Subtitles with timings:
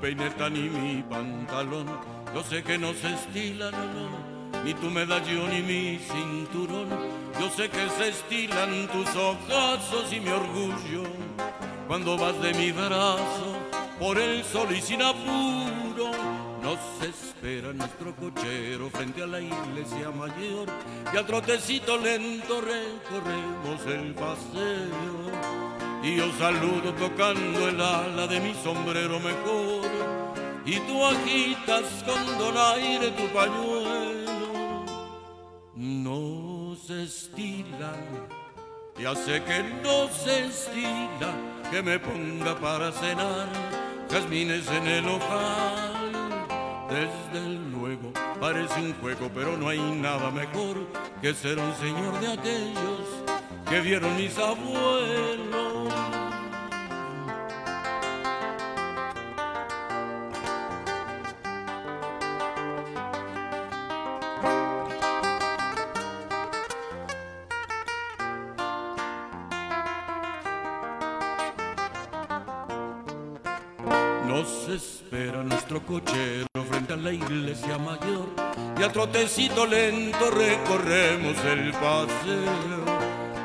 [0.00, 1.86] Peineta ni mi pantalón.
[2.34, 6.88] Yo sé que no se estila, no, no, ni tu medallón ni mi cinturón.
[7.38, 11.04] Yo sé que se estilan tus ojazos y mi orgullo
[11.86, 13.56] cuando vas de mi brazo
[13.98, 16.10] por el sol y sin apuro
[16.62, 20.68] nos espera nuestro cochero frente a la iglesia mayor
[21.12, 25.89] y al trotecito lento recorremos el paseo.
[26.02, 29.84] Y yo saludo tocando el ala de mi sombrero mejor
[30.64, 34.84] y tú agitas con donaire tu pañuelo.
[35.74, 37.92] No se estila,
[38.98, 41.32] ya sé que no se estila
[41.70, 43.48] que me ponga para cenar
[44.10, 46.00] jazmines en el ojal
[46.90, 50.88] desde luego, parece un juego, pero no hay nada mejor
[51.22, 53.06] que ser un señor de aquellos
[53.68, 55.69] que vieron mis abuelos.
[74.40, 78.26] Nos espera nuestro cochero frente a la iglesia mayor
[78.78, 82.82] y a trotecito lento recorremos el paseo.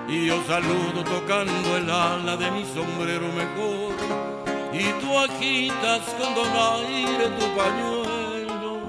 [0.07, 3.93] Y yo saludo tocando el ala de mi sombrero mejor
[4.71, 8.79] y tú agitas con donaire tu pañuelo.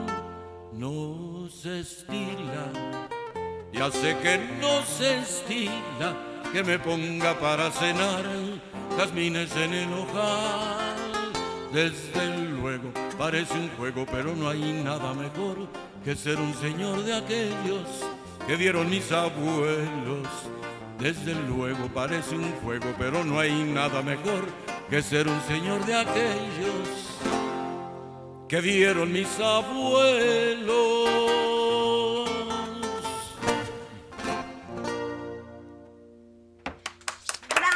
[0.74, 2.70] No se estila,
[3.72, 6.14] ya sé que no se estila
[6.52, 8.22] que me ponga para cenar
[8.96, 10.85] jazmines en el ojal.
[11.76, 15.68] Desde luego parece un juego, pero no hay nada mejor
[16.02, 17.86] que ser un señor de aquellos
[18.46, 20.26] que vieron mis abuelos.
[20.98, 24.46] Desde luego parece un juego, pero no hay nada mejor
[24.88, 27.18] que ser un señor de aquellos
[28.48, 31.10] que vieron mis abuelos.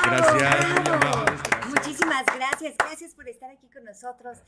[0.03, 0.80] Gracias.
[2.61, 4.39] Gracias, gracias por estar aquí con nosotros.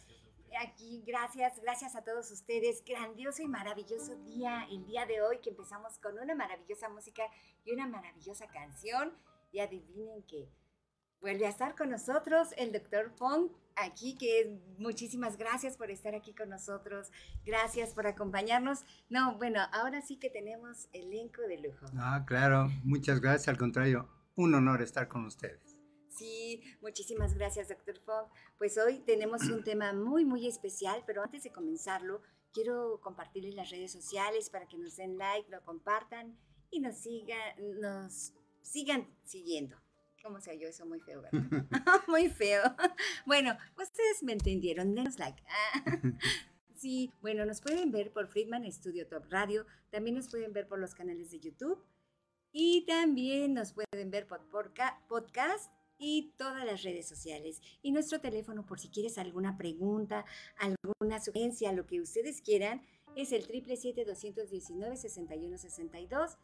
[0.60, 2.84] Aquí, gracias, gracias a todos ustedes.
[2.84, 7.22] Grandioso y maravilloso día, el día de hoy, que empezamos con una maravillosa música
[7.64, 9.14] y una maravillosa canción.
[9.50, 10.46] Y adivinen que
[11.22, 16.34] vuelve a estar con nosotros el doctor Fong, aquí, que muchísimas gracias por estar aquí
[16.34, 17.10] con nosotros.
[17.46, 18.84] Gracias por acompañarnos.
[19.08, 21.86] No, bueno, ahora sí que tenemos elenco de lujo.
[21.96, 24.06] Ah, claro, muchas gracias, al contrario,
[24.36, 25.71] un honor estar con ustedes.
[26.22, 28.30] Sí, muchísimas gracias, doctor Fogg.
[28.56, 32.22] Pues hoy tenemos un tema muy, muy especial, pero antes de comenzarlo,
[32.52, 36.38] quiero compartirles las redes sociales para que nos den like, lo compartan
[36.70, 39.76] y nos sigan, nos sigan siguiendo.
[40.22, 40.86] ¿Cómo se oyó eso?
[40.86, 41.40] Muy feo, ¿verdad?
[42.06, 42.62] muy feo.
[43.26, 45.42] bueno, ustedes me entendieron, denos like.
[46.76, 50.78] sí, bueno, nos pueden ver por Friedman Studio Top Radio, también nos pueden ver por
[50.78, 51.84] los canales de YouTube
[52.52, 54.48] y también nos pueden ver por
[55.08, 55.68] podcast
[56.02, 57.62] y todas las redes sociales.
[57.80, 60.24] Y nuestro teléfono, por si quieres alguna pregunta,
[60.58, 62.82] alguna sugerencia, lo que ustedes quieran,
[63.14, 66.38] es el 777-219-6162.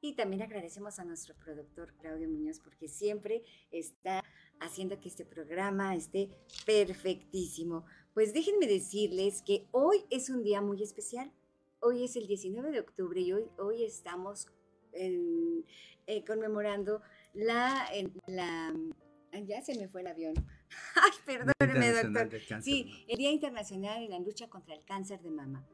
[0.00, 4.20] Y también agradecemos a nuestro productor Claudio Muñoz porque siempre está
[4.58, 6.30] haciendo que este programa esté
[6.66, 7.84] perfectísimo.
[8.14, 11.32] Pues déjenme decirles que hoy es un día muy especial.
[11.78, 14.48] Hoy es el 19 de octubre y hoy, hoy estamos
[14.92, 15.62] eh,
[16.26, 17.00] conmemorando
[17.32, 17.88] la,
[18.26, 18.74] la
[19.40, 20.34] ya se me fue el avión.
[20.94, 22.62] Ay, perdóneme, doctor.
[22.62, 25.66] Sí, el Día Internacional de la Lucha contra el Cáncer de Mama.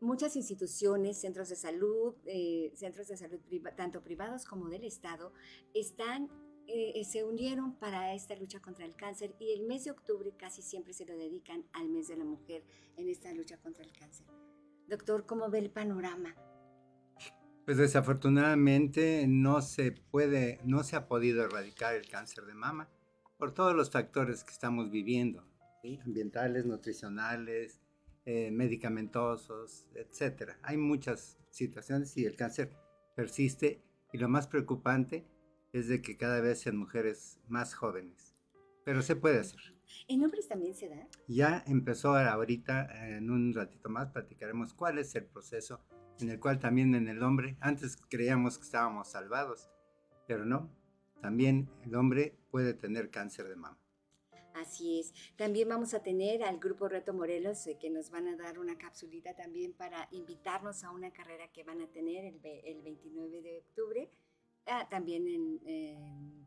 [0.00, 3.38] muchas instituciones, centros de salud, eh, centros de salud
[3.76, 5.32] tanto privados como del Estado,
[5.74, 6.30] están,
[6.66, 10.62] eh, se unieron para esta lucha contra el cáncer y el mes de octubre casi
[10.62, 12.64] siempre se lo dedican al mes de la mujer
[12.96, 14.26] en esta lucha contra el cáncer.
[14.88, 16.34] Doctor, ¿cómo ve el panorama?
[17.70, 22.88] Pues desafortunadamente no se puede, no se ha podido erradicar el cáncer de mama
[23.38, 25.48] por todos los factores que estamos viviendo,
[26.04, 27.80] ambientales, nutricionales,
[28.26, 30.58] eh, medicamentosos, etcétera.
[30.64, 32.72] Hay muchas situaciones y el cáncer
[33.14, 35.24] persiste y lo más preocupante
[35.72, 38.34] es de que cada vez sean mujeres más jóvenes.
[38.84, 39.79] Pero se puede hacer.
[40.08, 41.06] ¿En hombres también se da?
[41.28, 45.80] Ya empezó ahorita, en un ratito más platicaremos cuál es el proceso
[46.20, 49.70] en el cual también en el hombre, antes creíamos que estábamos salvados,
[50.26, 50.70] pero no,
[51.20, 53.78] también el hombre puede tener cáncer de mama.
[54.54, 55.14] Así es.
[55.36, 58.76] También vamos a tener al Grupo Reto Morelos eh, que nos van a dar una
[58.76, 63.58] capsulita también para invitarnos a una carrera que van a tener el, el 29 de
[63.58, 64.10] octubre.
[64.66, 65.60] Ah, también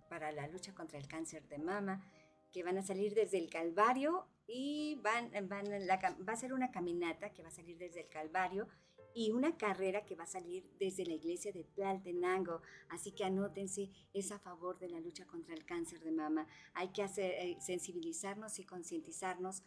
[0.08, 2.04] para la lucha contra el cáncer de mama,
[2.54, 7.42] que van a salir desde el Calvario y van, va a ser una caminata que
[7.42, 8.68] va a salir desde el Calvario
[9.14, 12.62] y una carrera que va a salir desde la iglesia de Tlaltenango.
[12.90, 16.48] Así que anótense, es a favor de la lucha contra el cáncer de mama.
[16.74, 19.64] Hay que hacer, eh, sensibilizarnos y concientizarnos.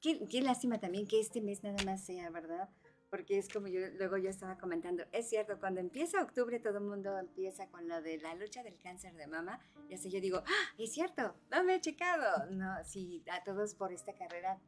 [0.00, 2.68] Qué, lástima también que este mes nada más sea, ¿verdad?
[3.12, 6.84] Porque es como yo, luego yo estaba comentando, es cierto, cuando empieza octubre todo el
[6.84, 9.60] mundo empieza con lo de la lucha del cáncer de mama,
[9.90, 12.50] y así yo digo, ¡Ah, es cierto, no me he checado.
[12.50, 14.58] No, sí, a todos por esta carrera,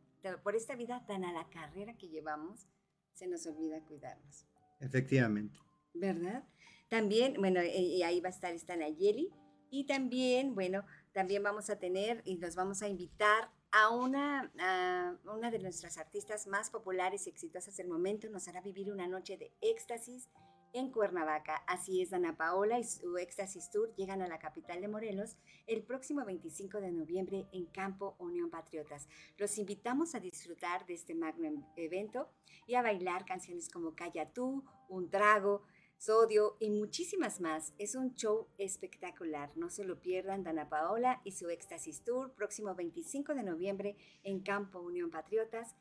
[0.42, 2.68] por esta vida tan a la carrera que llevamos,
[3.14, 4.46] se nos olvida cuidarnos.
[4.78, 5.58] Efectivamente.
[5.94, 6.44] ¿Verdad?
[6.90, 9.32] También, bueno, eh, y ahí va a estar esta Nayeli.
[9.70, 14.52] Y también, bueno, también vamos a tener y nos vamos a invitar a una,
[15.24, 18.30] una de nuestras artistas más populares y exitosas del momento.
[18.30, 20.28] Nos hará vivir una noche de éxtasis
[20.74, 21.56] en Cuernavaca.
[21.66, 25.36] Así es, Ana Paola y su Éxtasis Tour llegan a la capital de Morelos
[25.66, 29.08] el próximo 25 de noviembre en Campo Unión Patriotas.
[29.38, 32.28] Los invitamos a disfrutar de este magno evento
[32.68, 35.62] y a bailar canciones como Calla tú, Un Trago,
[35.98, 37.72] Sodio y muchísimas más.
[37.78, 39.50] Es un show espectacular.
[39.56, 44.40] No se lo pierdan, Dana Paola y su Éxtasis Tour, próximo 25 de noviembre en
[44.40, 45.74] Campo Unión Patriotas.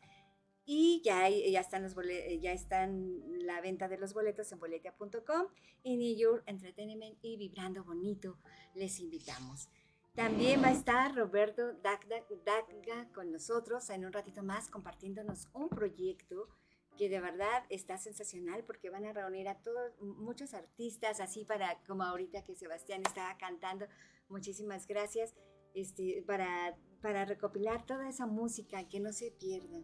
[0.66, 1.94] Y ya, ya, están los
[2.42, 5.48] ya están la venta de los boletos en boletia.com
[5.84, 8.38] y New York Entertainment y Vibrando Bonito.
[8.74, 9.68] Les invitamos.
[10.16, 16.50] También va a estar Roberto Dagga con nosotros en un ratito más compartiéndonos un proyecto
[16.98, 21.82] que de verdad está sensacional porque van a reunir a todos, muchos artistas, así para,
[21.88, 23.88] como ahorita que Sebastián estaba cantando,
[24.30, 25.34] muchísimas gracias,
[25.74, 29.84] este, para, para recopilar toda esa música, que no se pierda.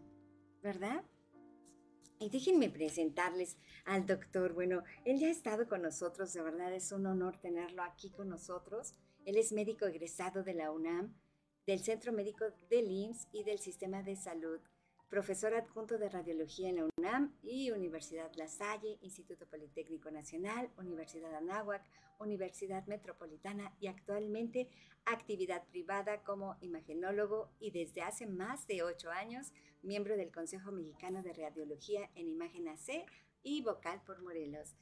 [0.62, 1.04] ¿verdad?
[2.18, 4.52] Y déjenme presentarles al doctor.
[4.52, 8.28] Bueno, él ya ha estado con nosotros, de verdad es un honor tenerlo aquí con
[8.28, 8.94] nosotros.
[9.24, 11.14] Él es médico egresado de la UNAM,
[11.66, 14.60] del Centro Médico del IMSS y del Sistema de Salud
[15.10, 21.34] profesor adjunto de radiología en la UNAM y Universidad La Salle, Instituto Politécnico Nacional, Universidad
[21.34, 21.82] Anáhuac,
[22.20, 24.68] Universidad Metropolitana y actualmente
[25.04, 29.52] actividad privada como imagenólogo y desde hace más de ocho años
[29.82, 33.04] miembro del Consejo Mexicano de Radiología en Imagen AC
[33.42, 34.76] y vocal por Morelos.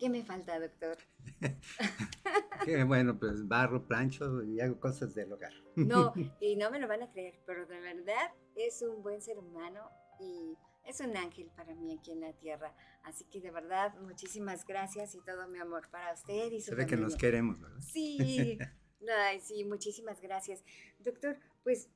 [0.00, 0.96] ¿Qué me falta, doctor?
[2.86, 5.52] Bueno, pues barro, plancho y hago cosas del hogar.
[5.76, 9.38] No, y no me lo van a creer, pero de verdad es un buen ser
[9.38, 9.90] humano
[10.20, 12.74] y es un ángel para mí aquí en la tierra.
[13.02, 16.74] Así que de verdad, muchísimas gracias y todo mi amor para usted y su Se
[16.74, 17.80] ve que nos queremos, ¿verdad?
[17.80, 18.58] Sí,
[19.08, 20.62] Ay, sí, muchísimas gracias.
[20.98, 21.88] Doctor, pues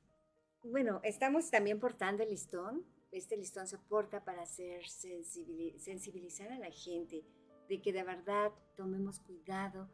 [0.63, 2.83] bueno, estamos también portando el listón.
[3.11, 7.23] Este listón se porta para hacer sensibilizar a la gente
[7.67, 9.89] de que de verdad tomemos cuidado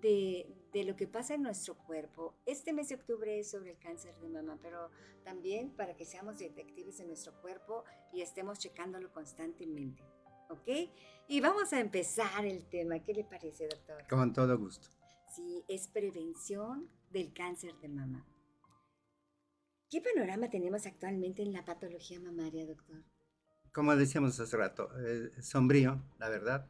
[0.00, 2.34] de, lo que pasa en nuestro cuerpo.
[2.46, 4.90] Este mes de octubre es sobre el cáncer de mama, pero
[5.24, 10.02] también para que seamos detectives de nuestro cuerpo y estemos checándolo constantemente.
[10.50, 10.90] ¿Ok?
[11.28, 13.00] Y vamos a empezar el tema.
[13.00, 14.06] ¿Qué le parece, doctor?
[14.08, 14.88] Con todo gusto.
[15.34, 18.26] Sí, es prevención del cáncer de mama.
[19.90, 23.04] ¿Qué panorama tenemos actualmente en la patología mamaria, doctor?
[23.72, 24.90] Como decíamos hace rato,
[25.40, 26.68] sombrío, la verdad,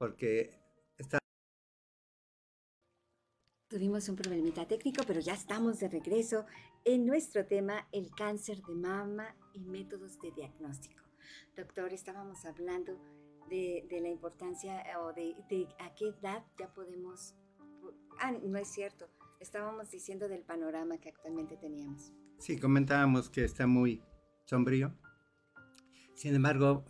[0.00, 0.58] porque
[3.68, 6.44] Tuvimos un problemita técnico, pero ya estamos de regreso
[6.84, 11.04] en nuestro tema, el cáncer de mama y métodos de diagnóstico.
[11.54, 12.98] Doctor, estábamos hablando
[13.48, 17.36] de, la importancia eh, o de, de, a qué edad ya podemos...
[18.18, 19.08] Ah, no es cierto.
[19.38, 22.12] Estábamos diciendo del panorama que actualmente teníamos.
[22.38, 24.02] Sí, comentábamos que está muy
[24.46, 24.92] sombrío.
[26.16, 26.84] Sin embargo,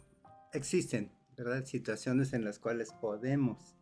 [0.54, 1.12] existen,
[1.44, 1.64] ¿verdad?
[1.64, 3.74] Situaciones en las cuales podemos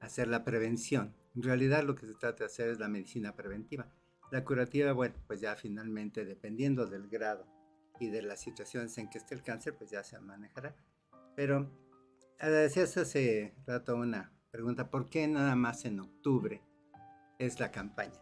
[0.00, 1.14] hacer la prevención.
[1.34, 3.92] En realidad lo que se trata de hacer es la medicina preventiva.
[4.32, 7.46] La curativa, bueno, pues ya finalmente dependiendo del grado
[8.00, 10.74] y de las situaciones en que esté el cáncer, pues ya se manejará.
[11.34, 11.70] Pero
[12.40, 16.62] decías hace rato una pregunta, ¿por qué nada más en octubre
[17.38, 18.18] es la campaña?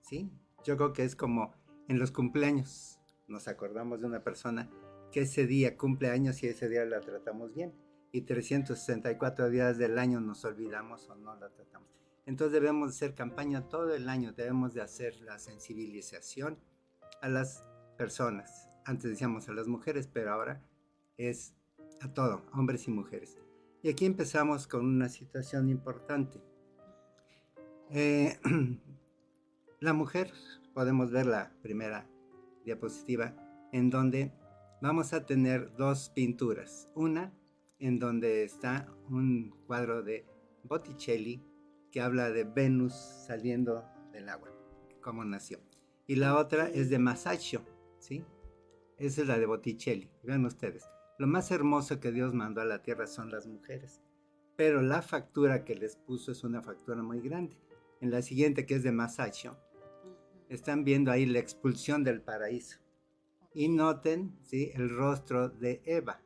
[0.00, 0.32] ¿Sí?
[0.64, 1.54] Yo creo que es como
[1.86, 2.98] en los cumpleaños.
[3.28, 4.70] Nos acordamos de una persona
[5.12, 7.74] que ese día cumple años y ese día la tratamos bien.
[8.12, 11.88] Y 364 días del año nos olvidamos o no la tratamos.
[12.26, 16.58] Entonces debemos hacer campaña todo el año, debemos de hacer la sensibilización
[17.22, 17.64] a las
[17.96, 18.68] personas.
[18.84, 20.62] Antes decíamos a las mujeres, pero ahora
[21.16, 21.54] es
[22.00, 23.38] a todo, hombres y mujeres.
[23.82, 26.40] Y aquí empezamos con una situación importante.
[27.90, 28.38] Eh,
[29.80, 30.32] la mujer,
[30.74, 32.06] podemos ver la primera
[32.64, 33.34] diapositiva,
[33.72, 34.32] en donde
[34.80, 36.88] vamos a tener dos pinturas.
[36.94, 37.32] Una
[37.80, 40.26] en donde está un cuadro de
[40.64, 41.42] Botticelli
[41.90, 44.52] que habla de Venus saliendo del agua,
[45.00, 45.60] cómo nació.
[46.06, 47.64] Y la otra es de Masaccio,
[47.98, 48.24] ¿sí?
[48.98, 50.10] Esa es la de Botticelli.
[50.22, 50.84] Vean ustedes,
[51.18, 54.00] lo más hermoso que Dios mandó a la tierra son las mujeres,
[54.56, 57.56] pero la factura que les puso es una factura muy grande.
[58.00, 59.58] En la siguiente, que es de Masaccio,
[60.48, 62.78] están viendo ahí la expulsión del paraíso.
[63.52, 64.70] Y noten ¿sí?
[64.74, 66.22] el rostro de Eva,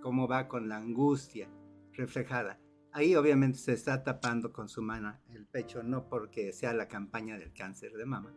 [0.00, 1.48] cómo va con la angustia
[1.92, 2.60] reflejada.
[2.92, 7.38] Ahí obviamente se está tapando con su mano el pecho, no porque sea la campaña
[7.38, 8.34] del cáncer de mama,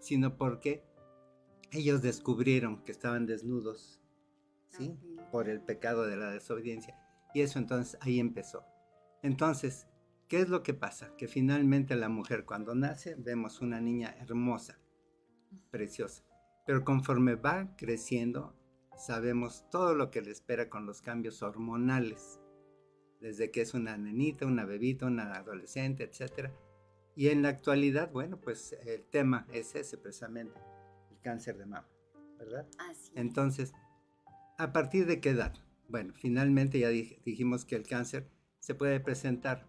[0.00, 0.84] sino porque
[1.70, 4.02] ellos descubrieron que estaban desnudos,
[4.68, 4.98] ¿sí?
[5.30, 6.94] Por el pecado de la desobediencia.
[7.32, 8.64] Y eso entonces ahí empezó.
[9.22, 9.86] Entonces,
[10.28, 11.16] ¿qué es lo que pasa?
[11.16, 14.78] Que finalmente la mujer cuando nace vemos una niña hermosa,
[15.70, 16.24] preciosa.
[16.66, 18.54] Pero conforme va creciendo,
[19.06, 22.40] sabemos todo lo que le espera con los cambios hormonales,
[23.20, 26.50] desde que es una nenita, una bebita, una adolescente, etc.
[27.16, 30.58] Y en la actualidad, bueno, pues el tema es ese precisamente,
[31.10, 31.88] el cáncer de mama,
[32.38, 32.68] ¿verdad?
[32.78, 33.12] Así.
[33.16, 33.72] Entonces,
[34.56, 35.54] ¿a partir de qué edad?
[35.88, 38.28] Bueno, finalmente ya dijimos que el cáncer
[38.60, 39.66] se puede presentar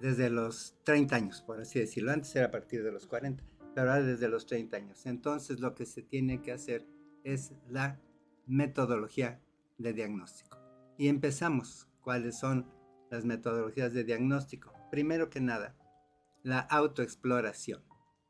[0.00, 2.12] desde los 30 años, por así decirlo.
[2.12, 5.06] Antes era a partir de los 40 pero ahora desde los 30 años.
[5.06, 6.86] Entonces lo que se tiene que hacer
[7.24, 8.00] es la
[8.46, 9.40] metodología
[9.78, 10.58] de diagnóstico.
[10.96, 11.88] Y empezamos.
[12.00, 12.70] ¿Cuáles son
[13.10, 14.74] las metodologías de diagnóstico?
[14.90, 15.74] Primero que nada,
[16.42, 17.82] la autoexploración,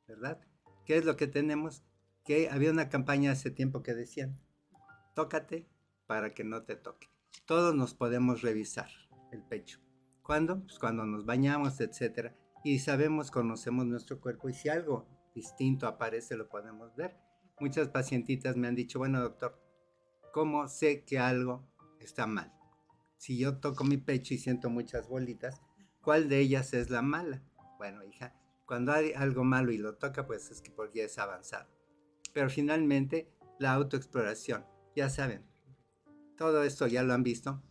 [0.06, 0.40] ¿verdad?
[0.86, 1.84] ¿Qué es lo que tenemos?
[2.24, 4.40] Que había una campaña hace tiempo que decían,
[5.14, 5.68] tócate
[6.06, 7.08] para que no te toque.
[7.46, 8.88] Todos nos podemos revisar
[9.32, 9.80] el pecho.
[10.22, 10.62] ¿Cuándo?
[10.62, 12.36] Pues cuando nos bañamos, etcétera.
[12.62, 17.23] Y sabemos, conocemos nuestro cuerpo y si algo distinto aparece, lo podemos ver.
[17.60, 19.60] Muchas pacientitas me han dicho, bueno doctor,
[20.32, 21.64] ¿cómo sé que algo
[22.00, 22.52] está mal?
[23.16, 25.60] Si yo toco mi pecho y siento muchas bolitas,
[26.00, 27.42] ¿cuál de ellas es la mala?
[27.78, 28.34] Bueno, hija,
[28.66, 31.70] cuando hay algo malo y lo toca, pues es que porque es avanzado.
[32.32, 33.30] Pero finalmente,
[33.60, 35.46] la autoexploración, ya saben,
[36.36, 37.62] todo esto ya lo han visto,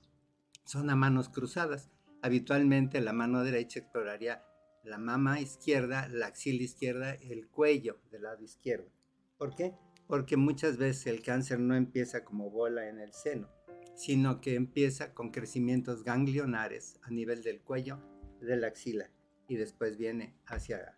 [0.63, 1.91] son a manos cruzadas.
[2.21, 4.45] Habitualmente la mano derecha exploraría
[4.83, 8.89] la mama izquierda, la axila izquierda, el cuello del lado izquierdo.
[9.37, 9.75] ¿Por qué?
[10.07, 13.49] Porque muchas veces el cáncer no empieza como bola en el seno,
[13.95, 17.99] sino que empieza con crecimientos ganglionares a nivel del cuello,
[18.41, 19.09] de la axila,
[19.47, 20.97] y después viene hacia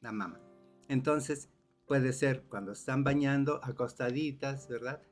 [0.00, 0.40] la, mama.
[0.88, 1.50] Entonces,
[1.86, 5.02] puede ser cuando están bañando, acostaditas, ¿verdad?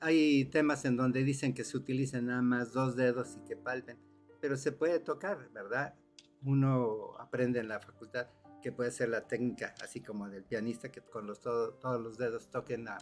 [0.00, 3.98] Hay temas en donde dicen que se utilicen nada más dos dedos y que palpen,
[4.40, 5.94] pero se puede tocar, ¿verdad?
[6.42, 8.28] uno aprende en la facultad
[8.62, 12.50] que puede ser la técnica, así como del pianista, que con los, todos los dedos
[12.50, 12.98] toquen la,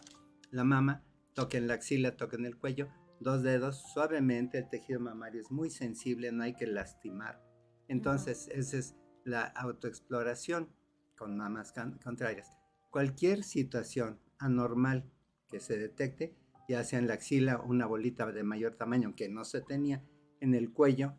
[0.51, 2.87] la mama, toquen la axila, toquen el cuello,
[3.19, 7.41] dos dedos suavemente, el tejido mamario es muy sensible, no hay que lastimar.
[7.87, 10.69] Entonces, esa es la autoexploración
[11.17, 11.73] con mamas
[12.03, 12.49] contrarias.
[12.91, 15.09] Cualquier situación anormal
[15.49, 16.35] que se detecte,
[16.69, 20.03] ya sea en la axila una bolita de mayor tamaño que no se tenía,
[20.39, 21.15] en el cuello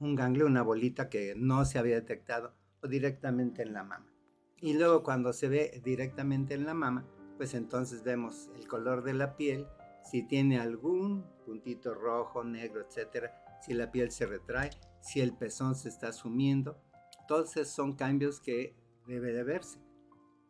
[0.00, 2.54] un ganglio, una bolita que no se había detectado
[2.88, 4.06] directamente en la mama.
[4.60, 9.14] Y luego cuando se ve directamente en la mama, pues entonces vemos el color de
[9.14, 9.66] la piel,
[10.02, 15.74] si tiene algún puntito rojo, negro, etcétera, si la piel se retrae, si el pezón
[15.74, 16.80] se está sumiendo.
[17.20, 18.76] Entonces son cambios que
[19.06, 19.78] debe de verse.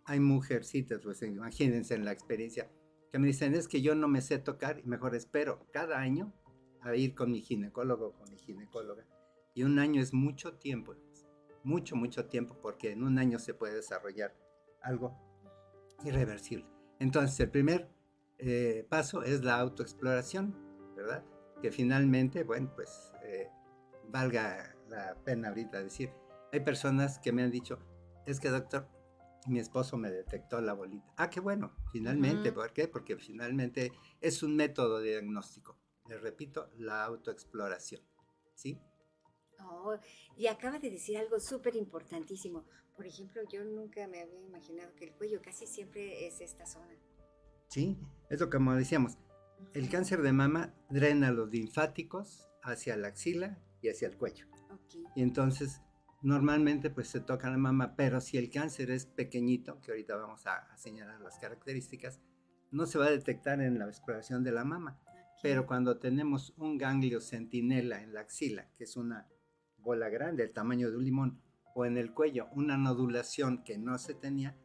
[0.04, 2.70] Hay mujercitas, pues imagínense en la experiencia,
[3.10, 6.32] que me dicen, es que yo no me sé tocar y mejor espero cada año
[6.82, 9.06] a ir con mi ginecólogo o con mi ginecóloga
[9.54, 10.94] y un año es mucho tiempo,
[11.64, 14.34] mucho, mucho tiempo, porque en un año se puede desarrollar
[14.82, 15.18] algo
[16.04, 16.66] irreversible.
[16.98, 17.90] Entonces, el primer
[18.38, 20.54] eh, paso es la autoexploración,
[20.96, 21.24] ¿verdad?
[21.60, 23.48] Que finalmente, bueno, pues eh,
[24.08, 26.12] valga la pena ahorita decir,
[26.52, 27.78] hay personas que me han dicho,
[28.26, 28.88] es que doctor,
[29.46, 31.12] mi esposo me detectó la bolita.
[31.16, 32.88] Ah, qué bueno, finalmente, ¿por qué?
[32.88, 35.76] Porque finalmente es un método de diagnóstico.
[36.08, 38.02] Les repito, la autoexploración,
[38.54, 38.80] ¿sí?
[39.66, 39.96] Oh,
[40.36, 42.64] y acaba de decir algo súper importantísimo.
[42.96, 46.94] Por ejemplo, yo nunca me había imaginado que el cuello casi siempre es esta zona.
[47.68, 47.98] Sí,
[48.30, 49.18] es lo que como decíamos.
[49.72, 54.46] El cáncer de mama drena los linfáticos hacia la axila y hacia el cuello.
[55.14, 55.80] Y entonces,
[56.22, 60.46] normalmente pues se toca la mama, pero si el cáncer es pequeñito, que ahorita vamos
[60.46, 62.20] a, señalar las características,
[62.70, 65.00] no se va a detectar en la exploración de la mama.
[65.42, 69.28] Pero cuando tenemos un ganglio centinela en la axila, que es una
[69.84, 71.40] bola grande, el tamaño de un limón,
[71.74, 74.56] o en el cuello una nodulación que no se tenía,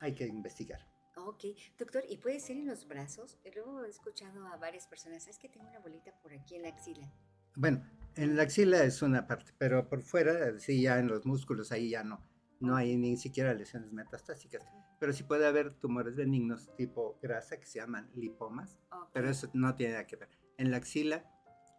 [0.00, 0.86] hay que investigar.
[1.16, 1.44] Ok,
[1.76, 3.38] doctor, ¿y puede ser en los brazos?
[3.54, 6.68] Luego he escuchado a varias personas, ¿sabes que tengo una bolita por aquí en la
[6.68, 7.12] axila?
[7.56, 11.72] Bueno, en la axila es una parte, pero por fuera, sí, ya en los músculos,
[11.72, 12.24] ahí ya no.
[12.60, 14.64] No hay ni siquiera lesiones metastásicas.
[14.98, 18.78] Pero sí puede haber tumores benignos tipo grasa que se llaman lipomas,
[19.12, 20.28] pero eso no tiene nada que ver.
[20.56, 21.24] En la axila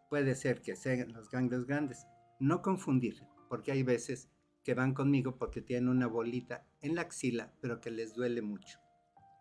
[0.09, 2.07] puede ser que sean los ganglios grandes.
[2.39, 4.29] No confundir, porque hay veces
[4.63, 8.79] que van conmigo porque tienen una bolita en la axila, pero que les duele mucho.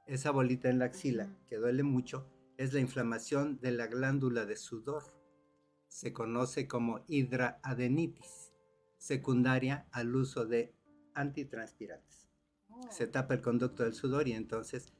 [0.07, 4.57] Esa bolita en la axila que duele mucho es la inflamación de la glándula de
[4.57, 5.03] sudor.
[5.89, 8.53] Se conoce como hidraadenitis,
[8.97, 10.75] secundaria al uso de
[11.15, 12.29] antitranspirantes.
[12.91, 13.11] Se oh.
[13.11, 14.93] tapa el conducto del sudor y entonces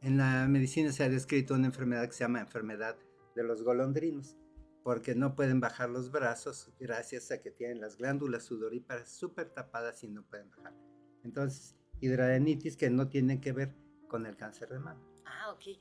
[0.00, 2.96] en la medicina se ha descrito una enfermedad que se llama enfermedad
[3.36, 4.36] de los golondrinos
[4.82, 10.02] porque no pueden bajar los brazos gracias a que tienen las glándulas sudoríparas súper tapadas
[10.02, 10.74] y no pueden bajar.
[11.22, 13.74] Entonces, hidradenitis que no tiene que ver
[14.08, 15.00] con el cáncer de mama.
[15.24, 15.78] Ah, ok.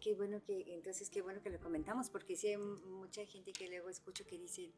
[0.00, 3.68] Qué, bueno que, entonces qué bueno que lo comentamos, porque sí hay mucha gente que
[3.68, 4.72] luego escucho que dice,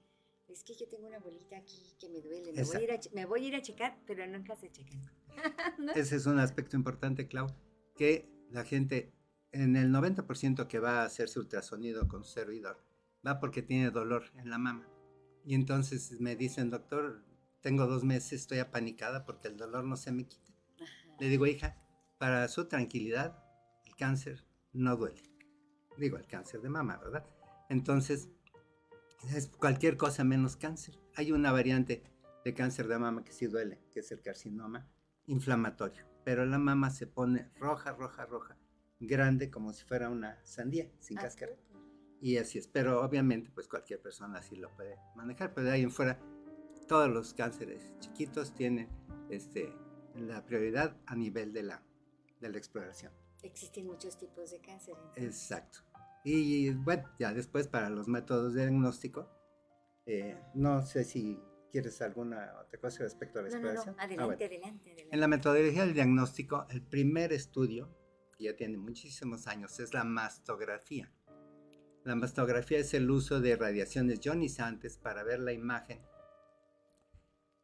[0.49, 3.01] es que yo tengo una bolita aquí que me duele, me, voy a, ir a,
[3.15, 5.11] me voy a ir a checar, pero nunca se checan.
[5.95, 7.47] Ese es un aspecto importante, Clau,
[7.97, 9.13] que la gente,
[9.53, 12.85] en el 90% que va a hacerse ultrasonido con servidor,
[13.27, 14.87] va porque tiene dolor en la mama.
[15.45, 17.25] Y entonces me dicen, doctor,
[17.61, 20.53] tengo dos meses, estoy apanicada porque el dolor no se me quita.
[21.19, 21.77] Le digo, hija,
[22.19, 23.43] para su tranquilidad,
[23.87, 25.23] el cáncer no duele.
[25.99, 27.27] Digo, el cáncer de mama, ¿verdad?
[27.69, 28.29] Entonces,
[29.35, 30.99] es cualquier cosa menos cáncer.
[31.15, 32.03] Hay una variante
[32.45, 34.89] de cáncer de mama que sí duele, que es el carcinoma
[35.27, 36.07] inflamatorio.
[36.25, 38.57] Pero la mama se pone roja, roja, roja,
[38.99, 41.53] grande como si fuera una sandía, sin ah, cáscara
[42.21, 42.69] y así es.
[42.69, 46.19] Pero obviamente, pues cualquier persona así lo puede manejar, pero de ahí en fuera,
[46.87, 48.89] todos los cánceres chiquitos tienen
[49.31, 49.73] este,
[50.15, 51.83] la prioridad a nivel de la,
[52.41, 53.13] de la exploración.
[53.43, 54.95] Existen muchos tipos de cáncer.
[55.17, 55.81] Exacto.
[56.25, 59.29] Y bueno, ya después para los métodos de diagnóstico,
[60.05, 63.87] eh, no sé si quieres alguna otra cosa respecto a la exploración.
[63.87, 65.15] No, no, ah, adelante, adelante, adelante.
[65.15, 67.97] En la metodología del diagnóstico, el primer estudio,
[68.37, 71.11] que ya tiene muchísimos años, es la mastografía.
[72.03, 76.01] La mastografía es el uso de radiaciones ionizantes para ver la imagen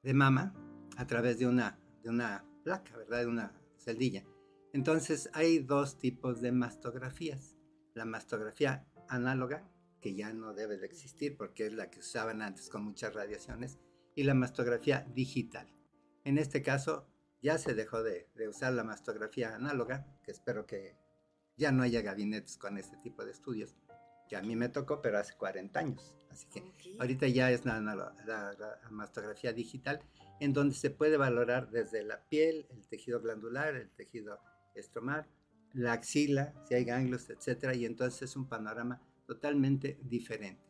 [0.03, 0.55] de mama
[0.99, 3.21] a través de una, de una placa, ¿verdad?
[3.21, 4.25] De una celdilla.
[4.75, 7.57] Entonces hay dos tipos de mastografías.
[7.95, 9.67] La mastografía análoga,
[10.03, 13.79] que ya no debe de existir porque es la que usaban antes con muchas radiaciones,
[14.15, 15.67] y la mastografía digital.
[16.25, 17.09] En este caso
[17.41, 20.95] ya se dejó de, de usar la mastografía análoga, que espero que
[21.57, 23.75] ya no haya gabinetes con este tipo de estudios
[24.29, 26.15] que a mí me tocó, pero hace 40 años.
[26.31, 26.63] Así que
[26.99, 27.81] ahorita ya es la,
[28.91, 30.01] mastografía digital,
[30.41, 34.39] en donde se puede valorar desde la piel, el tejido glandular, el tejido
[34.75, 35.27] estromal,
[35.73, 40.63] la axila, si hay ganglios, etcétera, y entonces es un panorama totalmente diferente.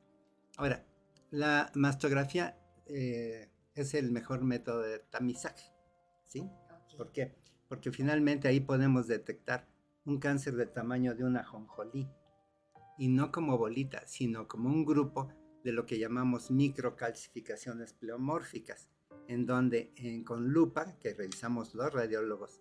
[0.57, 0.85] Ahora,
[1.31, 5.73] la mastografía eh, es el mejor método de tamizaje,
[6.25, 6.49] ¿sí?
[6.97, 7.35] ¿Por qué?
[7.69, 9.67] Porque finalmente ahí podemos detectar
[10.05, 12.09] un cáncer del tamaño de una jonjolí,
[12.99, 15.29] y no como bolita, sino como un grupo
[15.65, 18.89] de lo que llamamos microcalcificaciones pleomórficas,
[19.29, 19.93] en donde
[20.25, 22.61] con lupa, que revisamos los radiólogos,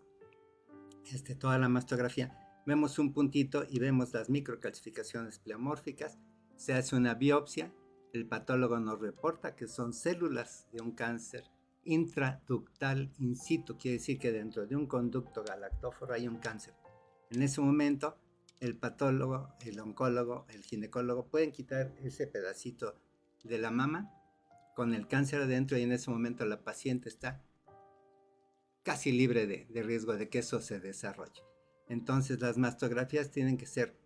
[1.11, 6.17] este, toda la mastografía, vemos un puntito y vemos las microcalcificaciones pleomórficas,
[6.55, 7.71] se hace una biopsia,
[8.13, 11.43] el patólogo nos reporta que son células de un cáncer
[11.83, 16.73] intraductal in situ, quiere decir que dentro de un conducto galactóforo hay un cáncer.
[17.29, 18.17] En ese momento
[18.59, 22.95] el patólogo, el oncólogo, el ginecólogo pueden quitar ese pedacito
[23.43, 24.11] de la mama
[24.75, 27.41] con el cáncer adentro y en ese momento la paciente está
[28.83, 31.41] casi libre de, riesgo de que eso se desarrolle.
[31.87, 33.97] Entonces las mastografías tienen que ser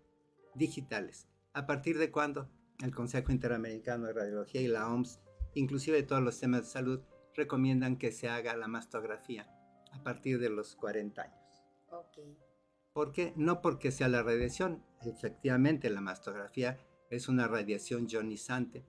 [0.56, 1.28] digitales.
[1.54, 2.50] ¿A partir de cuándo?
[2.82, 5.20] El Consejo Interamericano de Radiología y la OMS,
[5.54, 7.02] inclusive todos los temas de salud,
[7.36, 9.50] recomiendan que se haga la mastografía
[9.92, 11.64] a partir de los 40 años.
[11.90, 12.49] Ok.
[12.94, 13.34] ¿Por qué?
[13.36, 14.84] No porque sea la radiación.
[15.02, 16.78] Efectivamente, la mastografía
[17.10, 18.86] es una radiación ionizante.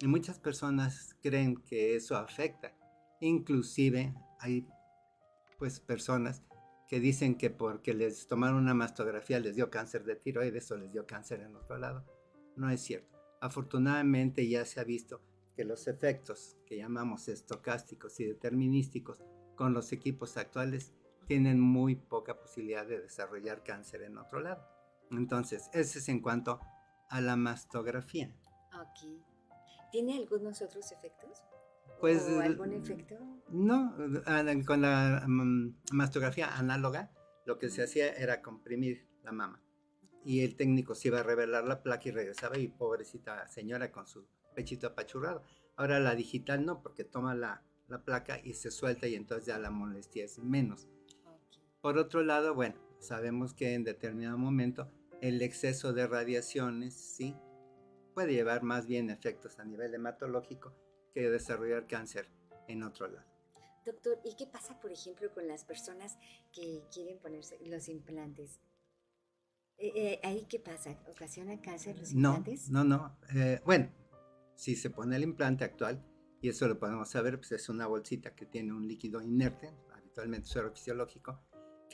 [0.00, 2.76] Y muchas personas creen que eso afecta.
[3.20, 4.66] Inclusive hay
[5.58, 6.42] pues personas
[6.88, 10.92] que dicen que porque les tomaron una mastografía les dio cáncer de tiroides o les
[10.92, 12.04] dio cáncer en otro lado.
[12.56, 13.18] No es cierto.
[13.40, 15.22] Afortunadamente ya se ha visto
[15.56, 19.22] que los efectos que llamamos estocásticos y determinísticos
[19.54, 20.92] con los equipos actuales
[21.26, 24.66] tienen muy poca posibilidad de desarrollar cáncer en otro lado.
[25.10, 26.60] Entonces, ese es en cuanto
[27.08, 28.34] a la mastografía.
[28.74, 29.10] Ok.
[29.92, 31.42] ¿Tiene algunos otros efectos?
[32.00, 33.16] Pues, ¿O algún efecto?
[33.48, 33.94] No,
[34.66, 37.10] con la mm, mastografía análoga
[37.46, 39.64] lo que se hacía era comprimir la mama
[40.24, 44.06] y el técnico se iba a revelar la placa y regresaba y pobrecita señora con
[44.06, 45.42] su pechito apachurrado.
[45.76, 49.58] Ahora la digital no, porque toma la, la placa y se suelta y entonces ya
[49.58, 50.88] la molestia es menos.
[51.84, 57.36] Por otro lado, bueno, sabemos que en determinado momento el exceso de radiaciones, sí,
[58.14, 60.72] puede llevar más bien efectos a nivel hematológico
[61.12, 62.26] que desarrollar cáncer
[62.68, 63.26] en otro lado.
[63.84, 66.16] Doctor, ¿y qué pasa, por ejemplo, con las personas
[66.54, 68.62] que quieren ponerse los implantes?
[69.76, 70.98] Eh, eh, ¿Ahí qué pasa?
[71.10, 72.70] ¿Ocasiona cáncer los No, implantes?
[72.70, 73.18] no, no.
[73.34, 73.92] eh, bueno,
[74.54, 76.02] si se pone el implante actual,
[76.40, 80.48] y eso lo podemos saber, pues es una bolsita que tiene un líquido inerte, habitualmente
[80.48, 81.42] suero fisiológico,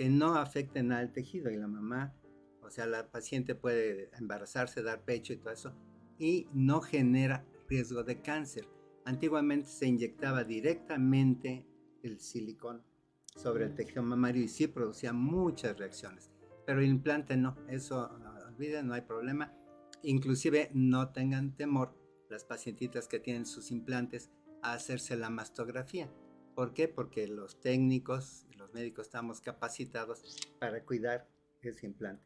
[0.00, 2.16] que no afecta nada al tejido y la mamá,
[2.62, 5.74] o sea, la paciente puede embarazarse, dar pecho y todo eso,
[6.18, 8.66] y no genera riesgo de cáncer.
[9.04, 11.66] Antiguamente se inyectaba directamente
[12.02, 12.82] el silicón
[13.36, 16.30] sobre el tejido mamario y sí producía muchas reacciones,
[16.64, 19.54] pero el implante no, eso ah, olviden, no hay problema.
[20.02, 21.94] Inclusive no tengan temor
[22.30, 24.30] las pacientitas que tienen sus implantes
[24.62, 26.10] a hacerse la mastografía.
[26.60, 26.88] ¿Por qué?
[26.88, 31.26] Porque los técnicos los médicos estamos capacitados para cuidar
[31.62, 32.22] ese implante.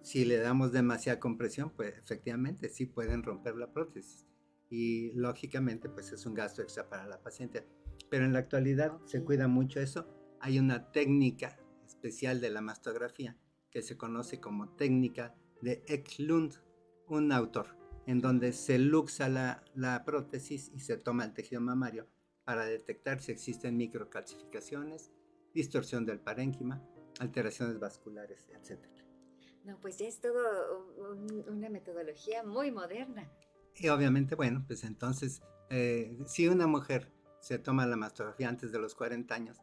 [0.00, 4.26] Si le damos demasiada compresión, pues efectivamente sí pueden romper la prótesis.
[4.70, 7.68] Y lógicamente, pues es un gasto extra para la paciente.
[8.08, 9.26] Pero en la actualidad se Ok.
[9.26, 10.08] cuida mucho eso.
[10.40, 13.36] Hay una técnica especial de la mastografía
[13.70, 16.54] que se conoce como técnica de Eklund,
[17.08, 22.08] un autor, en donde se luxa la, la prótesis y se toma el tejido mamario
[22.46, 25.10] para detectar si existen microcalcificaciones,
[25.52, 26.80] distorsión del parénquima,
[27.18, 28.80] alteraciones vasculares, etc.
[29.64, 33.28] No, pues ya es todo un- una metodología muy moderna.
[33.74, 38.78] Y obviamente, bueno, pues entonces, eh, si una mujer se toma la mastografía antes de
[38.78, 39.60] los 40 años,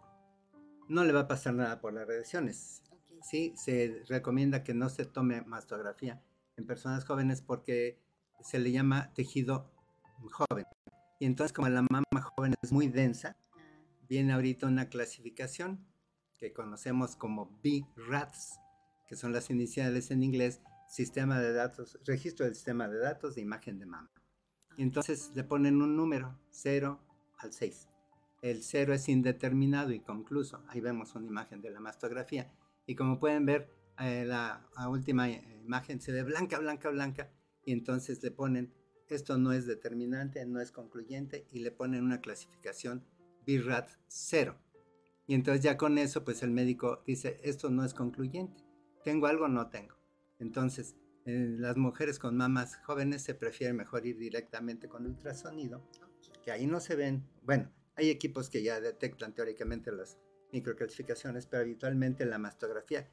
[0.89, 2.83] no le va a pasar nada por las radiaciones.
[2.91, 3.23] Ok.
[3.23, 6.21] Sí, se recomienda que no se tome mastografía
[6.57, 7.97] en personas jóvenes porque
[8.41, 9.71] se le llama tejido
[10.31, 10.65] joven.
[11.19, 13.59] Y entonces, como la mama joven es muy densa, Ah,
[14.07, 15.85] viene ahorita una clasificación
[16.37, 18.59] que conocemos como BRADS,
[19.07, 23.41] que son las iniciales en inglés, Sistema de Datos, Registro del Sistema de Datos de
[23.41, 24.11] Imagen de Mama.
[24.77, 26.99] Y entonces le ponen un número, 0
[27.39, 27.87] al 6.
[28.41, 30.63] El 0 es indeterminado y concluso.
[30.67, 32.51] Ahí vemos una imagen de la mastografía.
[32.85, 37.31] Y como pueden ver, eh, la, la última eh, imagen se ve blanca, blanca, blanca.
[37.65, 38.73] Y entonces le ponen,
[39.13, 43.03] esto no es determinante, no es concluyente, y le ponen una clasificación
[43.45, 44.55] BIRAT 0.
[45.27, 48.63] Y entonces ya con eso, pues el médico dice, esto no es concluyente.
[49.03, 49.47] ¿Tengo algo?
[49.47, 49.95] No tengo.
[50.39, 50.95] Entonces,
[51.25, 55.81] eh, las mujeres con mamas jóvenes se prefieren mejor ir directamente con ultrasonido,
[56.43, 60.17] que ahí no se ven, bueno, hay equipos que ya detectan teóricamente las
[60.51, 63.09] microcalcificaciones, pero habitualmente la mastografía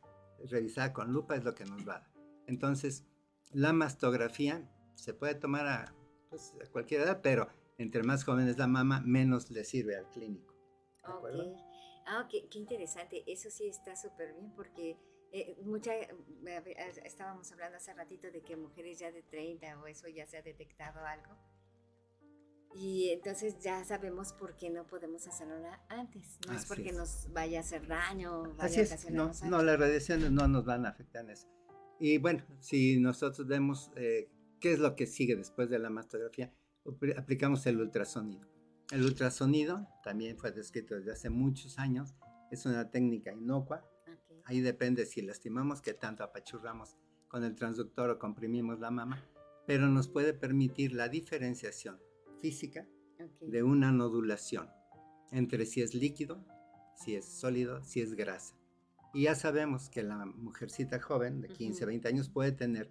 [0.48, 2.12] revisada con lupa es lo que nos va a dar.
[2.46, 3.04] Entonces,
[3.52, 4.68] la mastografía
[5.00, 5.94] se puede tomar a,
[6.28, 10.08] pues, a cualquier edad, pero entre más joven es la mama, menos le sirve al
[10.10, 10.54] clínico.
[11.06, 11.50] ¿De acuerdo?
[11.50, 11.58] Ok.
[12.06, 13.22] Ah, qué, qué interesante.
[13.26, 14.98] Eso sí está súper bien porque
[15.32, 15.92] eh, mucha,
[17.04, 20.42] estábamos hablando hace ratito de que mujeres ya de 30 o eso ya se ha
[20.42, 21.36] detectado algo.
[22.74, 25.54] Y entonces ya sabemos por qué no podemos hacerlo
[25.88, 26.38] antes.
[26.46, 26.96] No es Así porque es.
[26.96, 30.64] nos vaya a hacer daño, vaya Así a es, no, no, las radiaciones no nos
[30.64, 31.48] van a afectar en eso.
[31.98, 36.52] Y bueno, si nosotros vemos eh, qué es lo que sigue después de la mastografía,
[36.84, 38.46] apl- aplicamos el ultrasonido.
[38.90, 42.14] El ultrasonido también fue descrito desde hace muchos años,
[42.50, 44.42] es una técnica inocua, Ok.
[44.44, 46.96] ahí depende si lastimamos, qué tanto apachurramos
[47.28, 49.24] con el transductor o comprimimos la mama,
[49.66, 52.00] pero nos puede permitir la diferenciación
[52.40, 52.86] física
[53.20, 53.48] ok.
[53.48, 54.68] de una nodulación
[55.30, 56.44] entre si es líquido,
[56.96, 58.56] si es sólido, si es grasa.
[59.14, 61.86] Y ya sabemos que la mujercita joven de 15, Ujú.
[61.88, 62.90] 20 años puede tener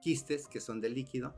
[0.00, 1.34] quistes, que son de líquido,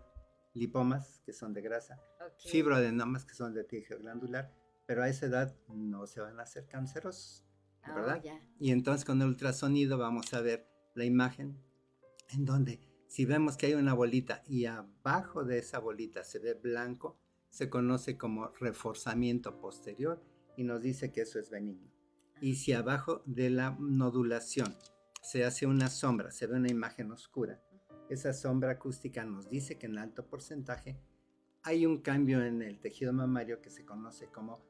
[0.54, 2.48] lipomas, que son de grasa, Ok.
[2.50, 4.52] fibroadenomas, que son de tejido glandular,
[4.86, 7.44] pero a esa edad no se van a hacer cancerosos,
[7.82, 8.22] Ah, ¿verdad?
[8.22, 8.40] ya.
[8.60, 11.58] Y entonces con el ultrasonido vamos a ver la imagen
[12.30, 16.54] en donde si vemos que hay una bolita y abajo de esa bolita se ve
[16.54, 17.18] blanco,
[17.50, 20.22] se conoce como reforzamiento posterior
[20.56, 21.90] y nos dice que eso es benigno.
[22.40, 24.74] Y si abajo de la nodulación
[25.22, 27.62] se hace una sombra, se ve una imagen oscura,
[28.12, 30.98] esa sombra acústica nos dice que en alto porcentaje
[31.62, 34.60] hay un cambio en el tejido mamario que se conoce como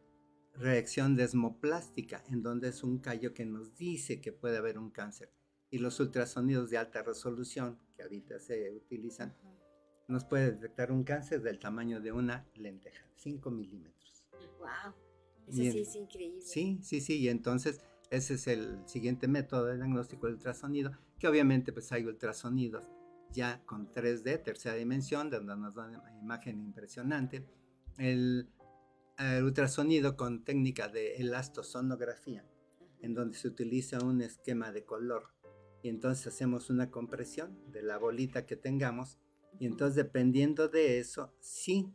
[0.55, 5.33] reacción desmoplástica, en donde es un callo que nos dice que puede haber un cáncer.
[5.70, 9.35] Y los ultrasonidos de alta resolución, que ahorita se utilizan,
[10.09, 14.26] nos puede detectar un cáncer del tamaño de una lenteja, 5 milímetros.
[14.59, 14.94] Wow.
[15.48, 16.42] Eso sí es increíble.
[16.42, 21.26] Sí, sí, sí, y entonces ese es el siguiente método de diagnóstico del ultrasonido, que
[21.26, 22.87] obviamente pues hay ultrasonidos
[23.32, 27.46] ya con 3D, tercera dimensión, donde nos da una imagen impresionante.
[27.98, 28.50] El,
[29.18, 32.44] el ultrasonido con técnica de elastosonografía,
[33.00, 35.28] en donde se utiliza un esquema de color.
[35.82, 39.18] Y entonces hacemos una compresión de la bolita que tengamos.
[39.58, 41.92] Y entonces dependiendo de eso, sí,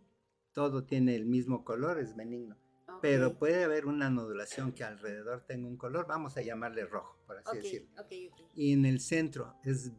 [0.54, 2.58] todo tiene el mismo color, es benigno.
[2.90, 7.18] Ok, Pero puede haber una nodulación que alrededor tenga un color, vamos a llamarle rojo,
[7.26, 7.90] por así ok, decirlo.
[8.00, 8.52] ok, ok.
[8.56, 9.92] Y en el centro es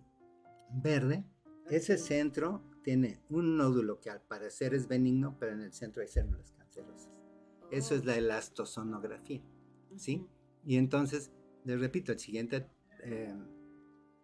[0.73, 1.25] verde.
[1.71, 6.09] Ese centro tiene un nódulo que al parecer es benigno, pero en el centro hay
[6.09, 7.11] células cancerosas.
[7.71, 9.43] Eso es la elastosonografía,
[9.97, 10.27] ¿sí?
[10.65, 11.31] Y entonces,
[11.65, 12.67] les repito, el siguiente
[13.03, 13.35] eh,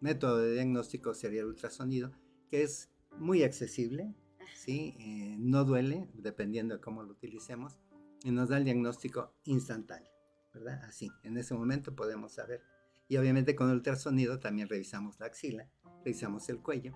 [0.01, 2.13] método de diagnóstico sería el ultrasonido,
[2.51, 4.15] que es muy accesible.
[4.55, 4.97] ¿sí?
[4.99, 7.79] Eh, no duele, dependiendo de cómo lo utilicemos,
[8.23, 10.11] y nos da el diagnóstico instantáneo,
[10.55, 10.83] ¿verdad?
[10.85, 12.63] Así, en ese momento podemos saber.
[13.07, 15.69] Y obviamente con el ultrasonido también revisamos la axila,
[16.05, 16.93] revisamos el cuello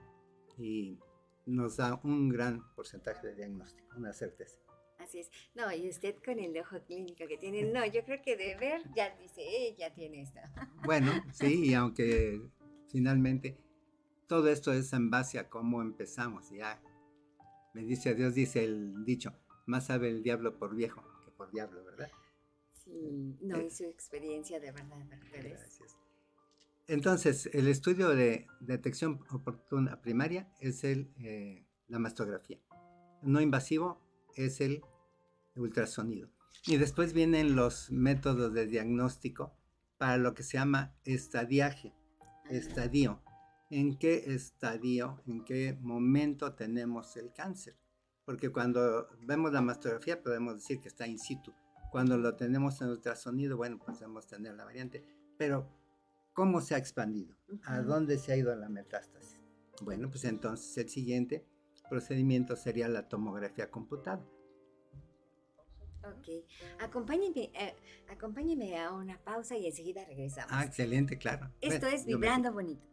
[0.59, 0.99] y
[1.47, 4.59] nos da un gran porcentaje de diagnóstico, una certeza.
[4.99, 5.31] Así es.
[5.55, 8.83] No, y usted con el ojo clínico que tiene, no, yo creo que de ver
[8.95, 10.41] ya dice, eh, ya tiene esto.
[10.85, 12.41] Bueno, sí, y aunque
[12.89, 13.57] finalmente
[14.27, 16.81] todo esto es en base a cómo empezamos, ya
[17.75, 19.33] me dice Dios, dice el dicho,
[19.67, 22.11] más sabe el diablo por viejo que por diablo, ¿verdad?
[22.73, 25.61] Sí, no, Eh, y su experiencia de verdad, doctores.
[25.61, 25.97] Gracias.
[26.89, 32.59] Entonces, el estudio de detección oportuna primaria es eh, la mastografía.
[33.23, 34.01] No invasivo
[34.37, 34.81] es el
[35.55, 36.31] ultrasonido.
[36.67, 39.55] Y después vienen los métodos de diagnóstico
[39.99, 41.95] para lo que se llama estadiaje,
[42.49, 43.23] estadio.
[43.71, 47.77] ¿En qué estadio, en qué momento tenemos el cáncer?
[48.25, 51.53] Porque cuando vemos la mastografía podemos decir que está in situ.
[51.91, 55.05] Cuando lo tenemos en ultrasonido, bueno, pues podemos tener la variante.
[55.37, 55.78] Pero,
[56.39, 57.35] ¿cómo se ha expandido?
[57.65, 59.41] ¿A dónde se ha ido la metástasis?
[59.83, 61.45] Bueno, pues entonces el siguiente
[61.91, 64.25] procedimiento sería la tomografía computada.
[66.05, 66.29] Ok,
[66.79, 67.75] acompáñeme, eh,
[68.09, 70.53] acompáñeme a una pausa y enseguida regresamos.
[70.55, 71.51] Ah, excelente, claro.
[71.61, 72.87] Esto Bueno, es Vibrando Bonito.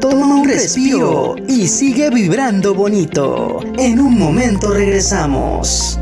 [0.00, 3.58] Toma un respiro y sigue vibrando bonito.
[3.76, 5.98] En un momento regresamos.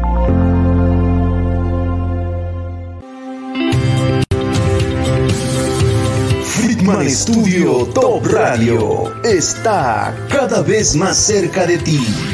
[7.04, 12.33] Friedman Studio Top Radio está cada vez más cerca de ti.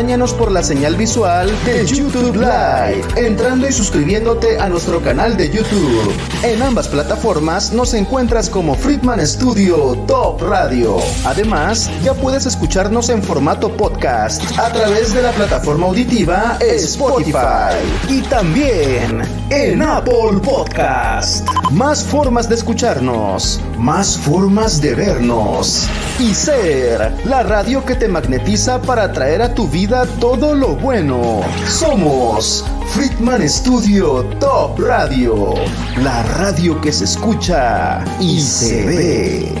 [0.00, 6.14] por la señal visual de YouTube Live, entrando y suscribiéndote a nuestro canal de YouTube.
[6.42, 10.96] En ambas plataformas nos encuentras como Friedman Studio Top Radio.
[11.26, 17.76] Además, ya puedes escucharnos en formato podcast a través de la plataforma auditiva Spotify
[18.08, 21.46] y también en Apple Podcast.
[21.72, 25.86] Más formas de escucharnos, más formas de vernos
[26.18, 31.40] y ser la radio que te magnetiza para traer a tu todo lo bueno.
[31.66, 35.54] Somos Friedman Studio Top Radio,
[35.96, 39.52] la radio que se escucha y se ve.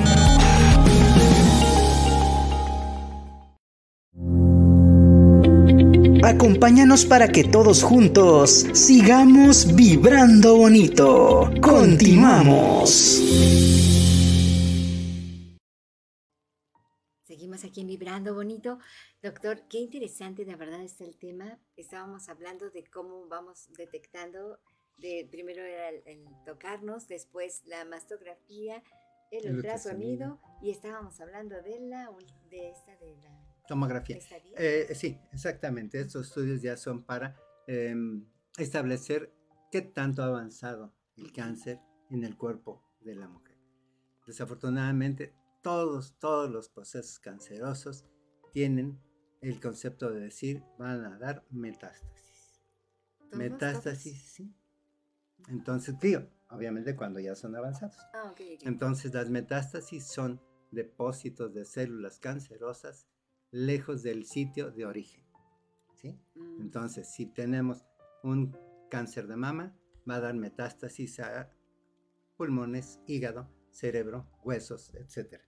[6.22, 11.50] Acompáñanos para que todos juntos sigamos vibrando bonito.
[11.60, 13.20] Continuamos.
[17.70, 18.78] Aquí en Vibrando Bonito.
[19.22, 21.58] Doctor, qué interesante de verdad está el tema.
[21.76, 24.58] Estábamos hablando de cómo vamos detectando,
[24.98, 28.82] de, primero era el, tocarnos, después la mastografía,
[29.30, 32.10] el, ultrasonido, y estábamos hablando de la
[32.50, 33.30] de esta de la
[33.68, 34.18] tomografía.
[34.56, 36.00] Eh, sí, exactamente.
[36.00, 37.36] Estos estudios ya son para
[37.68, 38.26] em,
[38.58, 39.32] establecer
[39.70, 41.78] qué tanto ha avanzado el cáncer
[42.10, 43.56] en el cuerpo de la mujer.
[44.26, 48.04] Desafortunadamente, todos, todos los procesos cancerosos
[48.52, 49.00] tienen
[49.40, 52.62] el concepto de decir van a dar metástasis.
[53.32, 54.54] Metástasis, sí.
[55.48, 57.96] Entonces, tío, obviamente cuando ya son avanzados.
[58.12, 63.06] Ah, Entonces, las metástasis son depósitos de células cancerosas
[63.50, 65.24] lejos del sitio de origen.
[65.96, 66.18] ¿sí?
[66.34, 66.60] Mm.
[66.60, 67.84] Entonces, si tenemos
[68.22, 68.56] un
[68.90, 69.76] cáncer de mama,
[70.08, 71.50] va a dar metástasis a
[72.36, 75.40] pulmones, hígado, cerebro, huesos, etc.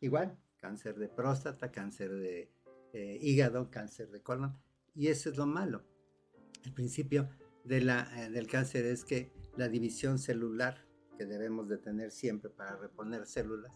[0.00, 2.50] Igual, cáncer de próstata, cáncer de
[2.92, 4.58] eh, hígado, cáncer de colon.
[4.94, 5.84] Y eso es lo malo.
[6.64, 7.28] El principio
[7.64, 10.86] de la, eh, del cáncer es que la división celular
[11.18, 13.72] que debemos de tener siempre para reponer células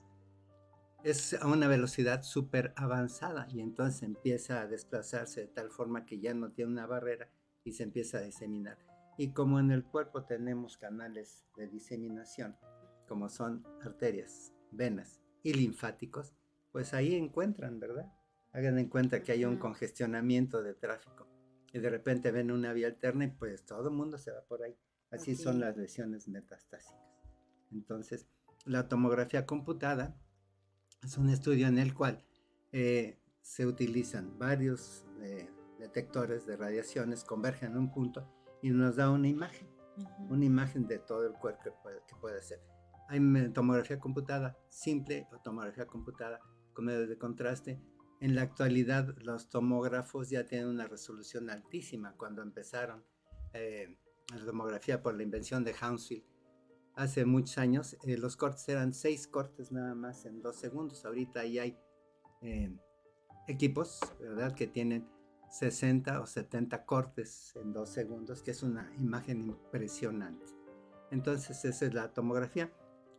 [1.03, 6.19] es a una velocidad súper avanzada y entonces empieza a desplazarse de tal forma que
[6.19, 7.29] ya no tiene una barrera
[7.63, 8.79] y se empieza a diseminar.
[9.19, 12.57] Y como en el cuerpo tenemos canales de diseminación,
[13.07, 16.35] como son arterias, venas y linfáticos,
[16.73, 18.13] pues ahí encuentran, ¿verdad?
[18.53, 21.29] Hagan en cuenta que hay un congestionamiento de tráfico
[21.73, 24.63] y de repente ven una vía alterna y pues todo el mundo se va por
[24.63, 24.77] ahí.
[25.11, 26.99] Así son las lesiones metastásicas.
[27.71, 28.27] Entonces,
[28.65, 30.17] la tomografía computada
[31.03, 32.25] es un estudio en el cual
[32.73, 38.27] eh, se utilizan varios eh, detectores de radiaciones, convergen en un punto
[38.63, 39.69] y nos da una imagen,
[40.31, 42.74] una imagen de todo el cuerpo que puede, que puede ser.
[43.09, 43.21] Hay
[43.53, 46.41] tomografía computada simple o tomografía computada
[46.73, 47.81] con medios de contraste.
[48.21, 52.15] En la actualidad los tomógrafos ya tienen una resolución altísima.
[52.17, 53.05] Cuando empezaron
[53.53, 53.99] eh,
[54.35, 56.25] la tomografía por la invención de Hounsfield,
[56.95, 61.05] hace muchos años, eh, los cortes eran seis cortes nada más en dos segundos.
[61.05, 61.79] Ahorita ya hay
[62.41, 62.75] eh,
[63.49, 65.09] equipos, ¿verdad?, que tienen
[65.51, 70.47] 60 o 70 cortes en dos segundos, que es una imagen impresionante.
[71.11, 72.73] Entonces, esa es la tomografía.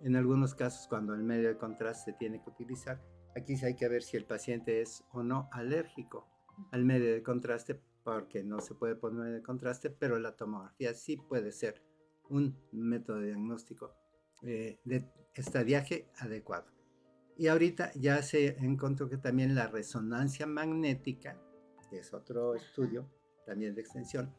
[0.06, 3.02] En algunos casos, cuando el medio de contraste se tiene que utilizar,
[3.36, 6.28] aquí hay que ver si el paciente es o no alérgico
[6.72, 10.94] al medio de contraste, porque no se puede poner medio de contraste, pero la tomografía
[10.94, 11.82] sí puede ser
[12.30, 13.96] un método diagnóstico
[14.44, 16.68] eh, de estadiaje adecuado.
[17.36, 21.42] Y ahorita ya se encontró que también la resonancia magnética,
[21.90, 23.10] que es otro estudio
[23.48, 24.36] también de extensión,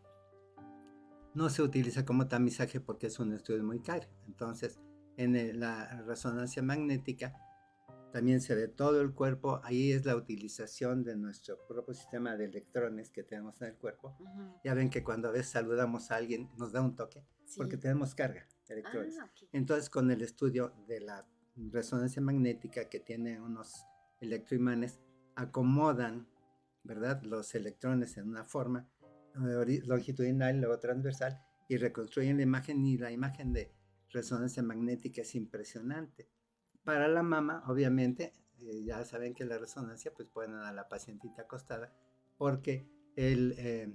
[1.35, 4.07] no se utiliza como tamizaje porque es un estudio muy caro.
[4.29, 4.79] Entonces,
[5.16, 7.35] en la resonancia magnética
[8.12, 9.61] también se ve todo el cuerpo.
[9.62, 14.16] Ahí es la utilización de nuestro propio sistema de electrones que tenemos en el cuerpo.
[14.64, 17.22] Ya ven que cuando a veces saludamos a alguien nos da un toque
[17.57, 19.18] porque tenemos carga de electrones.
[19.20, 21.26] Ah, Entonces, con el estudio de la
[21.57, 23.85] resonancia magnética que tiene unos
[24.20, 24.98] electroimanes,
[25.35, 26.26] acomodan,
[26.85, 27.22] ¿verdad?
[27.22, 28.88] Los electrones en una forma
[29.35, 33.76] eh, longitudinal luego transversal y reconstruyen la imagen y la imagen de
[34.16, 36.29] resonancia magnética es impresionante.
[36.85, 41.42] Para la mama, obviamente, eh, ya saben que la resonancia, pues pueden a la pacientita
[41.42, 41.92] acostada
[42.38, 43.92] porque el, eh,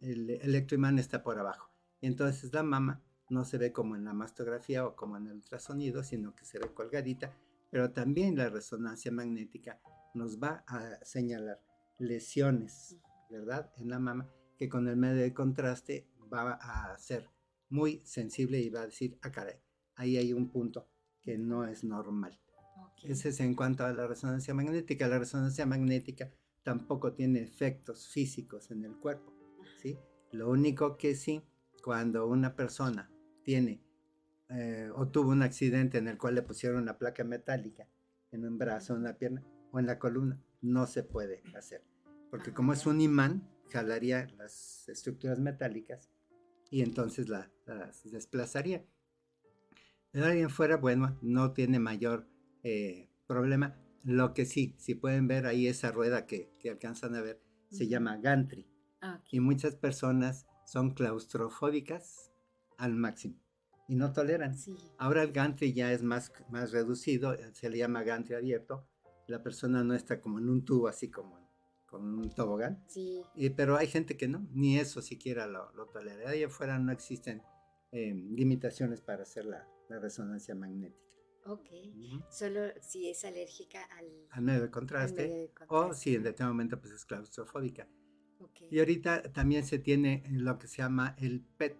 [0.00, 1.70] el electroimán está por abajo.
[2.00, 6.02] Entonces la mama no se ve como en la mastografía o como en el ultrasonido,
[6.02, 7.34] sino que se ve colgadita,
[7.70, 9.80] pero también la resonancia magnética
[10.14, 11.60] nos va a señalar
[11.98, 12.96] lesiones,
[13.30, 13.72] ¿verdad?
[13.76, 17.28] En la mama, que con el medio de contraste va a ser
[17.68, 19.56] muy sensible y va a decir, ah, caray,
[19.96, 20.88] ahí hay un punto
[21.20, 22.38] que no es normal.
[23.02, 25.08] Ese es en cuanto a la resonancia magnética.
[25.08, 26.30] La resonancia magnética
[26.62, 29.32] tampoco tiene efectos físicos en el cuerpo,
[29.80, 29.98] ¿sí?
[30.32, 31.42] Lo único que sí
[31.82, 33.10] cuando una persona
[33.42, 33.84] tiene
[34.48, 37.88] eh, o tuvo un accidente en el cual le pusieron una placa metálica
[38.30, 41.84] en un brazo, en una pierna o en la columna, no se puede hacer.
[42.30, 46.10] Porque como es un imán, jalaría las estructuras metálicas
[46.70, 47.28] y entonces
[47.66, 48.84] las desplazaría.
[50.12, 52.28] De alguien fuera, bueno, no tiene mayor
[52.62, 53.76] eh, problema.
[54.04, 57.40] Lo que sí, si pueden ver ahí esa rueda que, alcanzan a ver,
[57.70, 58.66] se llama gantry.
[59.00, 62.30] Ah, y muchas personas son claustrofóbicas
[62.78, 63.44] al máximo
[63.88, 64.56] y no toleran.
[64.98, 68.86] Ahora el gantry ya es más, más reducido, eh, se le llama gantry abierto.
[69.26, 71.44] La persona no está como en un tubo así como
[71.86, 72.82] con un tobogán.
[72.88, 73.22] Sí.
[73.34, 76.30] Y, pero hay gente que no, ni eso siquiera lo, lo tolera.
[76.30, 77.42] Ahí afuera no existen
[77.94, 81.00] em, limitaciones para hacer la, la, resonancia magnética.
[81.46, 81.68] Ok.
[82.30, 86.02] Solo si es alérgica al, al medio de contraste, al medio de o contraste.
[86.02, 87.86] si en determinado momento pues es claustrofóbica.
[88.40, 88.62] Ok.
[88.70, 91.76] Y ahorita también se tiene lo que se llama el PET,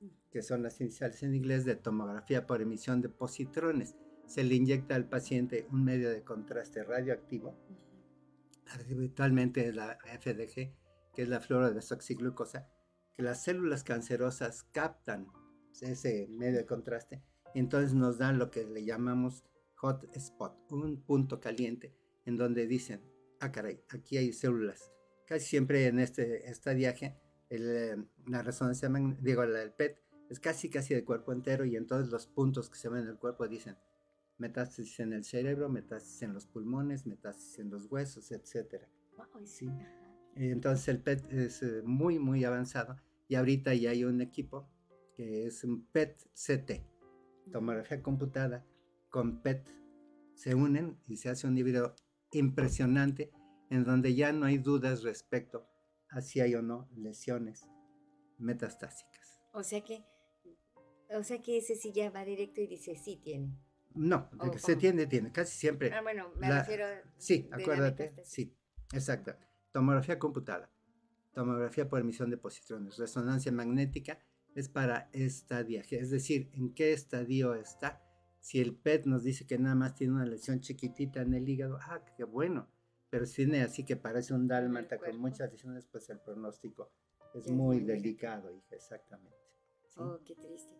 [0.00, 0.10] Ujú.
[0.30, 3.94] que son las iniciales en inglés de tomografía por emisión de positrones.
[4.26, 8.90] Se le inyecta al paciente un medio de contraste radioactivo, Ujú.
[8.90, 10.74] habitualmente es la FDG,
[11.14, 12.68] que es la fluorodesoxiglucosa,
[13.14, 15.26] que las células cancerosas captan
[15.80, 17.22] ese medio de contraste
[17.54, 19.44] y entonces nos dan lo que le llamamos
[19.76, 21.94] hot spot, un punto caliente,
[22.24, 23.02] en donde dicen,
[23.40, 24.92] ah caray, aquí hay células.
[25.26, 27.16] Casi siempre en este estadiaje,
[27.50, 27.96] el, eh,
[28.26, 28.88] la resonancia,
[29.20, 29.98] digo, la- el PET
[30.30, 33.18] es casi casi de cuerpo entero y entonces los puntos que se ven en el
[33.18, 33.76] cuerpo dicen
[34.38, 38.88] metástasis en el cerebro, metástasis en los pulmones, metástasis en los huesos, etcétera.
[39.16, 39.68] Wow, Sí.
[40.36, 42.96] Entonces el PET es eh, muy, muy avanzado
[43.28, 44.68] y ahorita ya hay un equipo
[45.14, 46.82] que es un PET-CT,
[47.52, 48.64] tomografía computada
[49.10, 49.68] con PET.
[50.34, 51.94] Se unen y se hace un híbrido
[52.32, 53.30] impresionante
[53.70, 55.66] en donde ya no hay dudas respecto
[56.08, 57.68] a si hay o no lesiones
[58.38, 59.40] metastásicas.
[59.52, 60.04] O sea que,
[61.10, 63.54] o sea que ese sí ya va directo y dice sí tiene.
[63.94, 65.92] No, de ¿O que se tiene, tiene, casi siempre.
[65.92, 66.86] Ah, bueno, me La- refiero.
[67.18, 68.14] Sí, acuérdate.
[68.24, 68.56] Sí,
[68.92, 69.34] exacto.
[69.72, 70.70] Tomografía computada.
[71.32, 72.98] Tomografía por emisión de positrones.
[72.98, 74.18] Resonancia magnética
[74.54, 78.02] es para estadiaje, es decir, en qué estadio está.
[78.38, 81.78] Si el PET nos dice que nada más tiene una lesión chiquitita en el hígado,
[81.80, 82.68] ah, qué bueno.
[83.08, 86.90] Pero si tiene así que parece un dálmata con muchas lesiones, pues el pronóstico
[87.34, 89.38] es muy delicado, hija, exactamente.
[89.88, 90.00] ¿sí?
[90.00, 90.74] Oh, qué triste.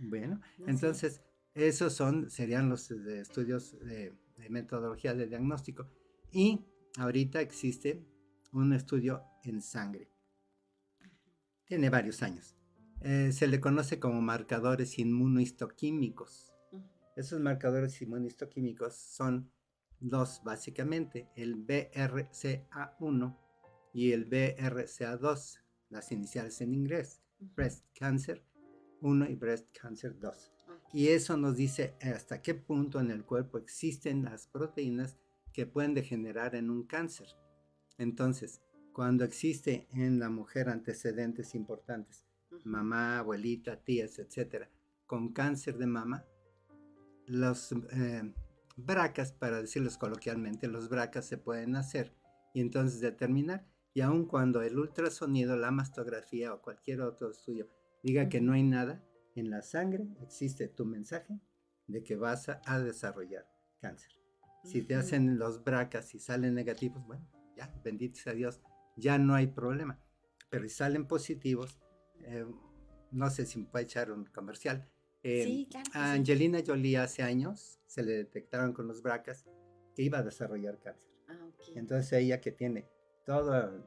[0.00, 1.22] Bueno, No, entonces,
[1.54, 5.86] esos son, serían los eh, estudios de, de metodología de diagnóstico.
[6.32, 6.64] Y
[6.98, 8.04] ahorita existe
[8.52, 10.10] un estudio en sangre.
[11.64, 12.54] Tiene varios años.
[13.00, 16.52] Eh, se le conoce como marcadores inmunohistoquímicos.
[17.16, 19.50] Esos marcadores inmunohistoquímicos son
[20.00, 23.38] dos, básicamente, el BRCA1
[23.92, 25.58] y el BRCA2,
[25.90, 27.22] las iniciales en inglés.
[27.38, 28.44] Breast Cancer
[29.00, 30.52] 1 y Breast Cancer 2.
[30.68, 30.94] Ok.
[30.94, 35.18] Y eso nos dice hasta qué punto en el cuerpo existen las proteínas
[35.52, 37.28] que pueden degenerar en un cáncer.
[37.98, 38.62] Entonces,
[38.92, 42.26] cuando existe en la mujer antecedentes importantes,
[42.64, 44.70] mamá, abuelita, tías, etcétera,
[45.06, 46.24] con cáncer de mama,
[47.26, 48.34] los eh,
[48.76, 52.14] bracas, para decirlos coloquialmente, los bracas se pueden hacer
[52.54, 53.66] y entonces determinar.
[53.94, 57.68] Y aun cuando el ultrasonido, la mastografía o cualquier otro estudio
[58.02, 61.40] diga que no hay nada, en la sangre existe tu mensaje
[61.86, 63.46] de que vas a, a desarrollar
[63.80, 64.12] cáncer.
[64.64, 67.26] Si te hacen los bracas y salen negativos, bueno,
[67.56, 68.60] ya, bendito sea Dios,
[68.96, 69.98] ya no hay problema.
[70.50, 71.80] Pero si salen positivos,
[72.20, 72.44] eh,
[73.10, 74.88] no sé si me puede echar un comercial.
[75.22, 76.12] eh, Sí, claro a.
[76.12, 79.44] Angelina Jolie hace años se le detectaron con los bracas
[79.94, 81.10] que iba a desarrollar cáncer.
[81.28, 81.76] Ah, ok.
[81.76, 82.88] Entonces ella que tiene
[83.24, 83.86] todo,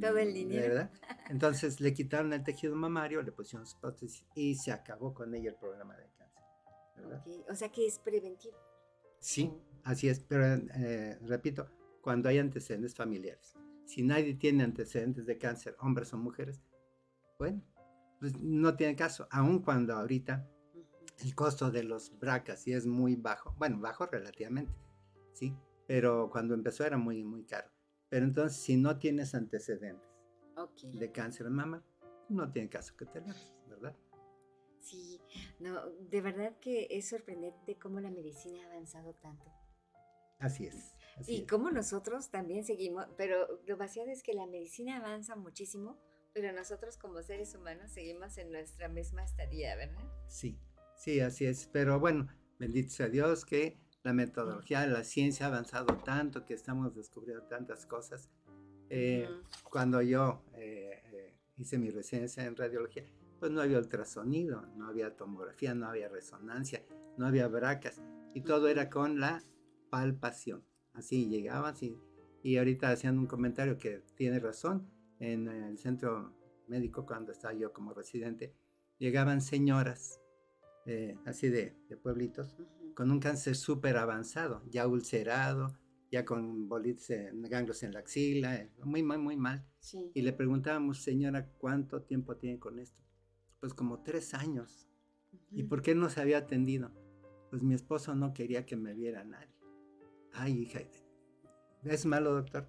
[0.00, 0.62] Todo el dinero.
[0.74, 0.90] ¿verdad?
[1.30, 5.50] Entonces le quitaron el tejido mamario, le pusieron sus prótesis y se acabó con ella
[5.50, 6.42] el programa de cáncer.
[6.96, 7.24] ¿verdad?
[7.26, 8.56] Ok, O sea que es preventivo.
[9.18, 9.52] Sí,
[9.84, 10.44] así es, pero
[10.74, 11.68] eh, repito,
[12.00, 13.54] cuando hay antecedentes familiares.
[13.84, 16.62] Si nadie tiene antecedentes de cáncer, hombres o mujeres,
[17.38, 17.62] bueno,
[18.18, 20.48] pues no tiene caso, aun cuando ahorita
[21.24, 24.72] el costo de los bracas sí es muy bajo, bueno, bajo relativamente,
[25.32, 27.70] sí, pero cuando empezó era muy, muy caro.
[28.08, 30.08] Pero entonces, si no tienes antecedentes
[30.82, 31.84] de cáncer de mama,
[32.28, 33.96] no tiene caso que te lo hagas, ¿verdad?
[34.80, 35.20] Sí,
[35.58, 39.46] no, de verdad que es sorprendente cómo la medicina ha avanzado tanto.
[40.38, 40.94] Así es.
[41.20, 41.46] Así Y es.
[41.46, 45.98] cómo nosotros también seguimos, pero lo vaciado es que la medicina avanza muchísimo,
[46.32, 50.02] pero nosotros como seres humanos seguimos en nuestra misma estadía, ¿verdad?
[50.28, 50.58] Sí,
[50.96, 51.68] sí, así es.
[51.72, 56.94] Pero bueno, bendito sea Dios que la metodología, la ciencia ha avanzado tanto, que estamos
[56.94, 58.30] descubriendo tantas cosas.
[58.88, 59.42] Eh, Ujú.
[59.70, 63.04] Cuando yo eh, eh, hice mi residencia en radiología,
[63.38, 66.82] pues no había ultrasonido, no había tomografía, no había resonancia,
[67.16, 68.00] no había bracas,
[68.34, 69.42] y todo era con la
[69.90, 70.64] palpación.
[70.92, 71.96] Así llegaban, y,
[72.42, 76.34] y ahorita hacían un comentario que tiene razón, en el centro
[76.66, 78.54] médico cuando estaba yo como residente,
[78.98, 80.20] llegaban señoras,
[80.86, 82.56] eh, así de, de pueblitos,
[82.94, 85.78] con un cáncer súper avanzado, ya ulcerado,
[86.10, 89.64] ya con bolitos, en, ganglios en la axila, eh, muy mal, muy mal.
[89.78, 90.10] Sí.
[90.14, 93.02] Y le preguntábamos, señora, ¿cuánto tiempo tiene con esto?
[93.60, 94.88] Pues como tres años.
[95.52, 96.90] ¿Y por qué no se había atendido?
[97.50, 99.54] Pues mi esposo no quería que me viera nadie.
[100.32, 100.80] Ay, hija,
[101.84, 102.68] ¿es malo, doctor?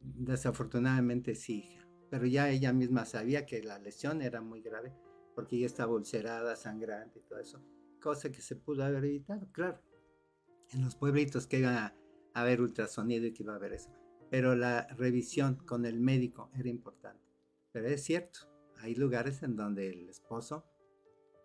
[0.00, 1.88] Desafortunadamente sí, hija.
[2.10, 4.94] Pero ya ella misma sabía que la lesión era muy grave
[5.34, 7.62] porque ya estaba ulcerada, sangrante y todo eso.
[8.00, 9.80] cosa que se pudo haber evitado, claro.
[10.70, 11.94] En los pueblitos que iba a
[12.34, 13.90] haber ultrasonido y que iba a haber eso.
[14.30, 17.22] Pero la revisión con el médico era importante.
[17.70, 18.40] Pero es cierto,
[18.78, 20.66] hay lugares en donde el esposo,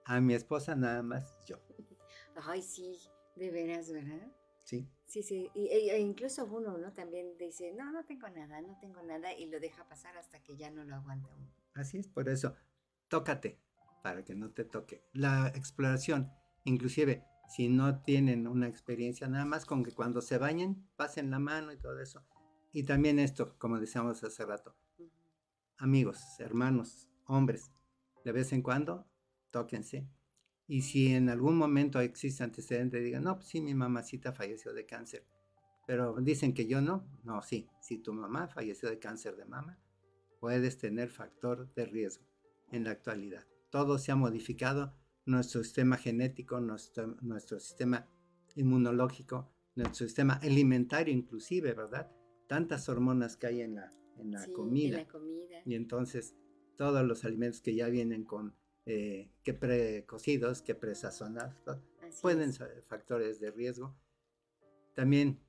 [0.06, 1.58] a mi esposa nada más yo.
[2.36, 2.98] Ay, sí,
[3.36, 4.32] de veras, ¿verdad?
[4.64, 4.90] Sí.
[5.08, 6.92] Sí, sí, y, e, e incluso uno, ¿no?
[6.92, 10.58] También dice, no, no tengo nada, no tengo nada, y lo deja pasar hasta que
[10.58, 11.50] ya no lo aguanta uno.
[11.74, 12.56] Así es, por eso,
[13.08, 13.58] tócate,
[14.04, 15.02] para que no te toque.
[15.14, 16.30] La exploración,
[16.66, 21.40] inclusive, si no tienen una experiencia, nada más con que cuando se bañen, pasen la
[21.40, 22.26] mano y todo eso.
[22.74, 24.76] Y también esto, como decíamos hace rato,
[25.78, 27.72] amigos, hermanos, hombres,
[28.26, 29.08] de vez en cuando,
[29.52, 30.06] tóquense.
[30.68, 34.86] Y si en algún momento existe antecedente, digan, no, pues sí, mi mamacita falleció de
[34.86, 35.26] cáncer.
[35.86, 37.08] Pero dicen que yo no.
[37.24, 39.80] No, sí, si tu mamá falleció de cáncer de mama,
[40.42, 42.26] puedes tener factor de riesgo
[42.72, 43.46] en la actualidad.
[43.70, 44.94] Todo se ha modificado,
[45.26, 48.08] nuestro sistema genético, nuestro, nuestro sistema
[48.56, 52.12] inmunológico, nuestro sistema alimentario inclusive, ¿verdad?
[52.48, 55.00] Tantas hormonas que hay en la, en la, comida.
[55.00, 55.62] En la comida.
[55.66, 56.36] Y entonces
[56.78, 58.56] todos los alimentos que ya vienen con
[58.88, 61.54] eh, que precocidos, que presazonados,
[62.22, 63.96] pueden ser factores de riesgo.
[64.96, 65.40] También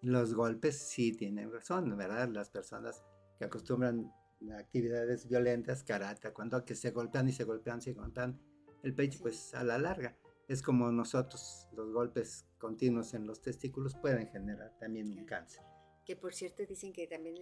[0.00, 2.28] los golpes sí tienen razón, ¿verdad?
[2.28, 3.04] Las personas
[3.38, 4.12] que acostumbran
[4.50, 8.40] a actividades violentas, karate, cuando que se golpean y se golpean, se golpean
[8.82, 10.16] el pecho, pues a la larga
[10.48, 15.62] es como nosotros, los golpes continuos en los testículos pueden generar también un cáncer.
[16.04, 17.36] Que por cierto dicen que también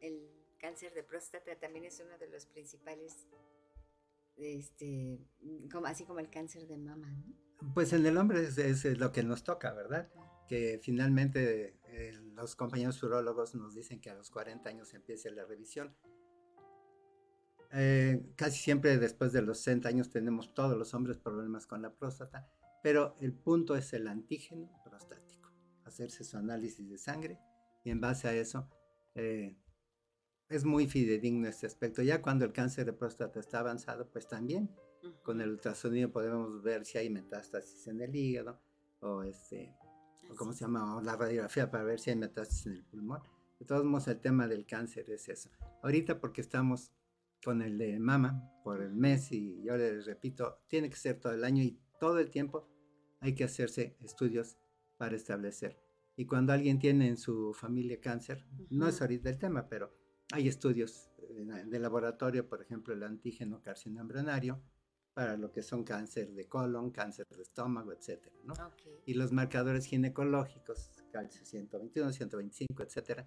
[0.00, 3.26] el cáncer de próstata también es uno de los principales
[4.36, 5.20] este,
[5.70, 7.14] como, así como el cáncer de mama,
[7.74, 10.10] Pues en el hombre es, lo que nos toca, ¿verdad?
[10.48, 15.44] Que finalmente eh, los compañeros urólogos nos dicen que a los 40 años empieza la
[15.44, 15.94] revisión.
[17.72, 21.92] Eh, casi siempre después de los 60 años tenemos todos los hombres problemas con la
[21.92, 22.48] próstata,
[22.82, 25.50] pero el punto es el antígeno prostático,
[25.84, 27.40] hacerse su análisis de sangre
[27.82, 28.68] y en base a eso
[29.16, 29.56] eh,
[30.48, 32.02] es muy fidedigno este aspecto.
[32.02, 34.70] Ya cuando el cáncer de próstata está avanzado, pues también
[35.22, 38.60] con el ultrasonido podemos ver si hay metástasis en el hígado
[39.00, 39.74] o este,
[40.30, 43.22] o cómo se llama, la radiografía para ver si hay metástasis en el pulmón.
[43.58, 45.50] De todos modos, el tema del cáncer es eso.
[45.82, 46.92] Ahorita porque estamos
[47.44, 51.34] con el de mama por el mes y yo les repito, tiene que ser todo
[51.34, 52.68] el año y todo el tiempo
[53.20, 54.56] hay que hacerse estudios
[54.96, 55.78] para establecer.
[56.16, 59.92] Y cuando alguien tiene en su familia cáncer, no es ahorita el tema, pero
[60.34, 64.60] hay estudios de laboratorio, por ejemplo, el antígeno carcinoma embrionario,
[65.14, 68.20] para lo que son cáncer de colon, cáncer de estómago, etc.
[68.42, 68.54] ¿no?
[69.06, 73.24] Y los marcadores ginecológicos, calcio 121, 125, etc.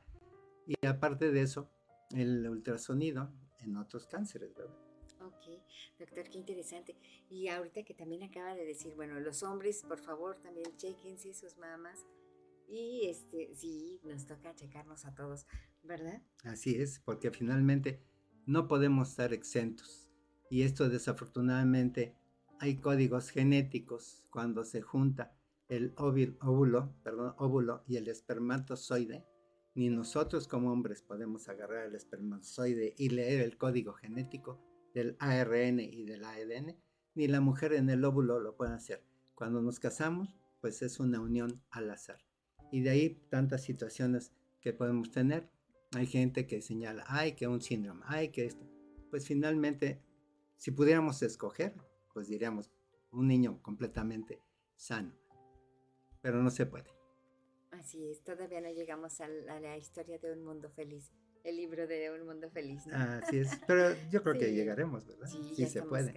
[0.66, 1.70] Y aparte de eso,
[2.12, 3.32] el ultrasonido
[3.62, 4.76] en otros cánceres, ¿verdad?
[5.22, 5.62] Ok,
[5.98, 6.98] doctor, qué interesante.
[7.30, 11.58] Y ahorita que también acaba de decir, bueno, los hombres, por favor, también chequense sus
[11.58, 12.06] mamas.
[12.68, 15.48] Y este, sí, nos toca checarnos a todos.
[15.88, 16.22] ¿Verdad?
[16.44, 18.04] Así es, porque finalmente
[18.46, 20.12] no podemos estar exentos.
[20.50, 22.16] Y esto desafortunadamente
[22.60, 25.36] hay códigos genéticos cuando se junta
[25.68, 29.26] el óvulo, perdón, óvulo y el espermatozoide.
[29.76, 34.60] Ni nosotros como hombres podemos agarrar el espermatozoide y leer el código genético
[34.94, 36.76] del ARN y del ADN,
[37.14, 39.04] ni la mujer en el óvulo lo puede hacer.
[39.36, 42.20] Cuando nos casamos, pues es una unión al azar.
[42.72, 44.32] Y de ahí tantas situaciones
[44.62, 45.50] que podemos tener.
[45.94, 48.66] Hay gente que señala, ay, que un síndrome, ay, que esto.
[49.10, 50.02] Pues finalmente,
[50.58, 51.74] si pudiéramos escoger,
[52.14, 52.72] pues diríamos
[53.12, 54.42] un niño completamente
[54.76, 55.14] sano.
[56.22, 56.90] Pero no se puede.
[57.72, 61.12] Así es, todavía no llegamos a la, historia de un mundo feliz,
[61.44, 62.88] el libro de un mundo feliz.
[62.88, 65.28] Así es, pero yo creo que llegaremos, ¿verdad?
[65.28, 66.14] Sí, se puede.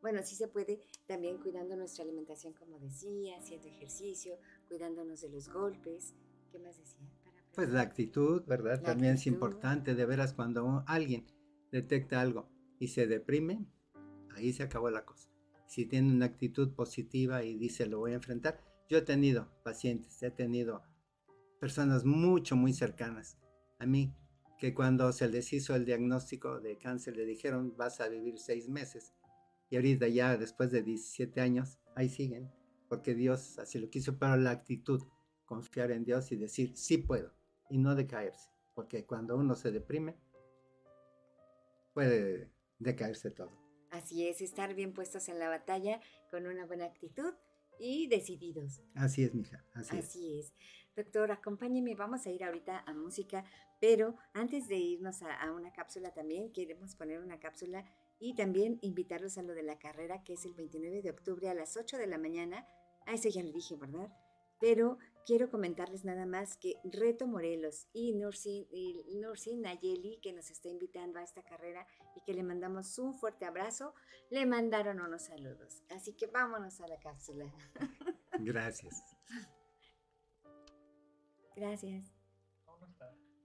[0.00, 4.38] Bueno, sí se puede, también cuidando nuestra alimentación, como decía, haciendo ejercicio,
[4.68, 6.14] cuidándonos de los golpes.
[6.50, 7.08] ¿Qué más decía?
[7.56, 8.82] Pues la actitud, ¿verdad?
[8.82, 11.24] También es importante, de veras, cuando alguien
[11.72, 13.64] detecta algo y se deprime,
[14.34, 15.30] ahí se acabó la cosa.
[15.66, 20.22] Si tiene una actitud positiva y dice, lo voy a enfrentar, yo he tenido pacientes,
[20.22, 20.82] he tenido
[21.58, 23.38] personas mucho, muy cercanas
[23.78, 24.14] a mí,
[24.58, 28.68] que cuando se les hizo el diagnóstico de cáncer le dijeron, vas a vivir seis
[28.68, 29.14] meses.
[29.70, 32.52] Y ahorita ya, después de 17 años, ahí siguen,
[32.90, 35.02] porque Dios así lo quiso, pero la actitud,
[35.46, 37.35] confiar en Dios y decir, sí puedo
[37.68, 40.16] y no decaerse, porque cuando uno se deprime,
[41.94, 43.52] puede decaerse todo.
[43.90, 46.00] Así es, estar bien puestos en la batalla
[46.30, 47.34] con una buena actitud
[47.78, 48.82] y decididos.
[48.94, 50.52] Así es, mija, así, así es.
[50.96, 53.44] Doctor, acompáñeme, vamos a ir ahorita a música,
[53.80, 57.84] pero antes de irnos a, una cápsula también, queremos poner una cápsula
[58.18, 61.54] Y también invitarlos a lo de la carrera, que es el 29 de octubre a
[61.54, 62.66] las 8 de la mañana.
[63.04, 64.10] Ah, ese ya lo dije, ¿verdad?
[64.58, 64.96] Pero
[65.26, 68.66] quiero comentarles nada más que Reto Morelos y Nursin
[69.60, 73.92] Nayeli, que nos está invitando a esta carrera y que le mandamos un fuerte abrazo,
[74.30, 75.82] le mandaron unos saludos.
[75.90, 77.52] Así que vámonos a la cápsula.
[78.38, 79.02] Gracias.
[81.56, 82.12] Gracias.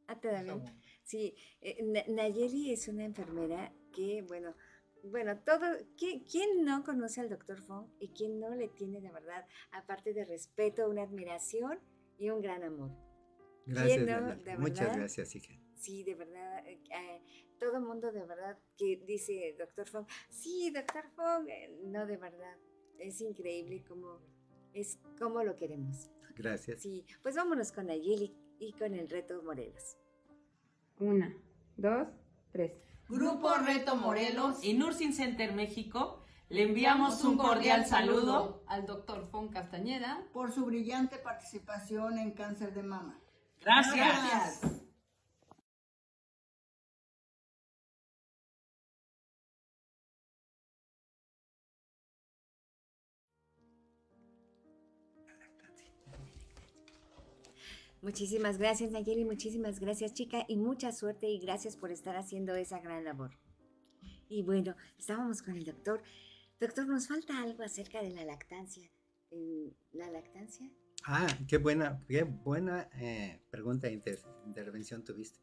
[0.08, 0.78] Ah, todavía.
[1.04, 4.56] Sí, eh, Nayeli es una enfermera que, bueno,
[5.04, 5.66] bueno, todo,
[5.98, 10.26] ¿quién, no conoce al doctor Fong y quién no le tiene de verdad, aparte de
[10.26, 11.80] respeto, una admiración
[12.18, 12.92] y un gran amor?
[13.66, 15.54] Gracias, Muchas gracias, hija.
[15.76, 17.22] Sí, de verdad, eh, eh,
[17.60, 22.18] todo el mundo de verdad que dice doctor Fong, sí, doctor Fong, eh, no, de
[22.18, 22.58] verdad,
[23.00, 24.20] es increíble cómo,
[24.74, 26.12] es como lo queremos.
[26.36, 26.82] Gracias.
[26.82, 29.98] Sí, pues vámonos con Ayeli y con el reto Morelos.
[31.00, 31.36] Una,
[31.78, 32.08] dos,
[32.52, 32.91] tres.
[33.12, 39.50] Grupo Reto Morelos y Nursing Center México, le enviamos un cordial saludo al doctor Fon
[39.50, 43.20] Castañeda por su brillante participación en cáncer de mama.
[43.60, 44.62] Gracias.
[58.02, 62.80] Muchísimas gracias, Nayeli, muchísimas gracias, chica, y mucha suerte y gracias por estar haciendo esa
[62.80, 63.38] gran labor.
[64.28, 66.02] Y bueno, estábamos con el doctor.
[66.60, 68.90] Doctor, nos falta algo acerca de la lactancia.
[69.92, 70.72] ¿La lactancia?
[71.06, 74.02] Ah, qué buena, qué buena eh, pregunta e
[74.46, 75.40] intervención tuviste.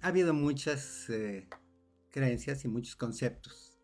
[0.00, 1.48] Ha habido muchas eh,
[2.10, 3.78] creencias y muchos conceptos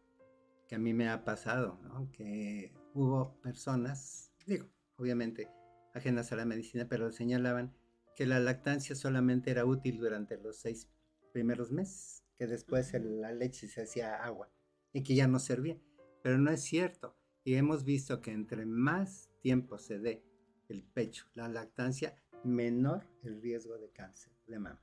[0.69, 2.11] que a mí me ha pasado, ¿no?
[2.13, 5.49] Que hubo personas, digo, obviamente,
[5.95, 7.75] ajenas a la medicina, pero señalaban
[8.15, 10.89] que la lactancia solamente era útil durante los seis
[11.33, 14.51] primeros meses, que después la leche se hacía agua
[14.93, 15.79] y que ya no servía.
[16.23, 17.17] Pero no es cierto.
[17.45, 20.25] Y hemos visto que entre más tiempo se dé
[20.69, 24.83] el pecho, la lactancia, menor el riesgo de cáncer de mama.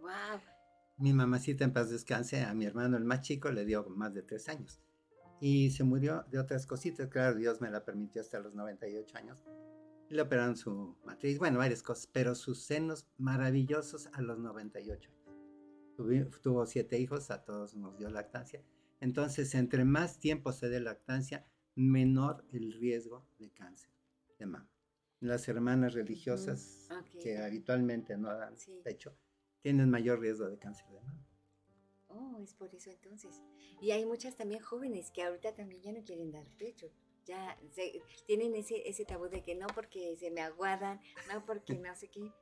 [0.00, 0.40] Wow.
[0.98, 4.22] Mi mamacita en paz descanse, a mi hermano el más chico le dio más de
[4.22, 4.80] tres años
[5.40, 7.08] y se murió de otras cositas.
[7.08, 9.44] Claro, Dios me la permitió hasta los 98 años
[10.08, 16.40] le operaron su matriz, bueno, varias cosas, pero sus senos maravillosos a los 98 años.
[16.42, 18.62] Tuvo, siete hijos, a todos nos dio lactancia.
[19.00, 23.90] Entonces, entre más tiempo se dé lactancia, menor el riesgo de cáncer
[24.38, 24.70] de mama.
[25.20, 28.54] Las hermanas religiosas mm, que habitualmente no dan
[28.84, 29.16] pecho
[29.60, 31.26] tienen mayor riesgo de cáncer de mama.
[32.08, 33.42] Oh, es por eso entonces.
[33.80, 36.90] Y hay muchas también jóvenes que ahorita también ya no quieren dar pecho
[37.26, 37.58] ya
[38.26, 41.00] tienen ese, ese tabú de que no porque se me aguadan,
[41.32, 42.32] no porque no sé qué.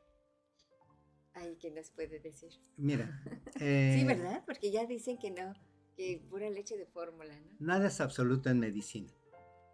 [1.32, 2.52] Ay, ¿quién nos puede decir?
[2.76, 3.20] Mira.
[3.56, 4.44] sí, eh, ¿verdad?
[4.46, 5.52] Porque ya dicen que no,
[5.96, 7.56] que pura leche de fórmula, ¿no?
[7.58, 9.12] Nada es absoluto en medicina.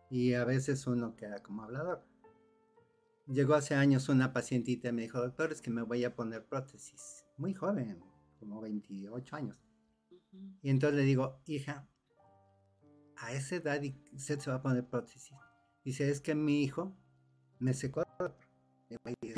[0.09, 2.05] Y a veces uno queda como hablador.
[3.27, 6.45] Llegó hace años una pacientita y me dijo, doctor, es que me voy a poner
[6.47, 7.25] prótesis.
[7.37, 8.03] Muy joven,
[8.41, 9.57] como 28 años.
[10.63, 11.89] Y entonces le digo, hija,
[13.21, 15.31] a esa edad y usted se va a poner prótesis.
[15.85, 16.97] Dice, es que mi hijo
[17.59, 18.03] me secó.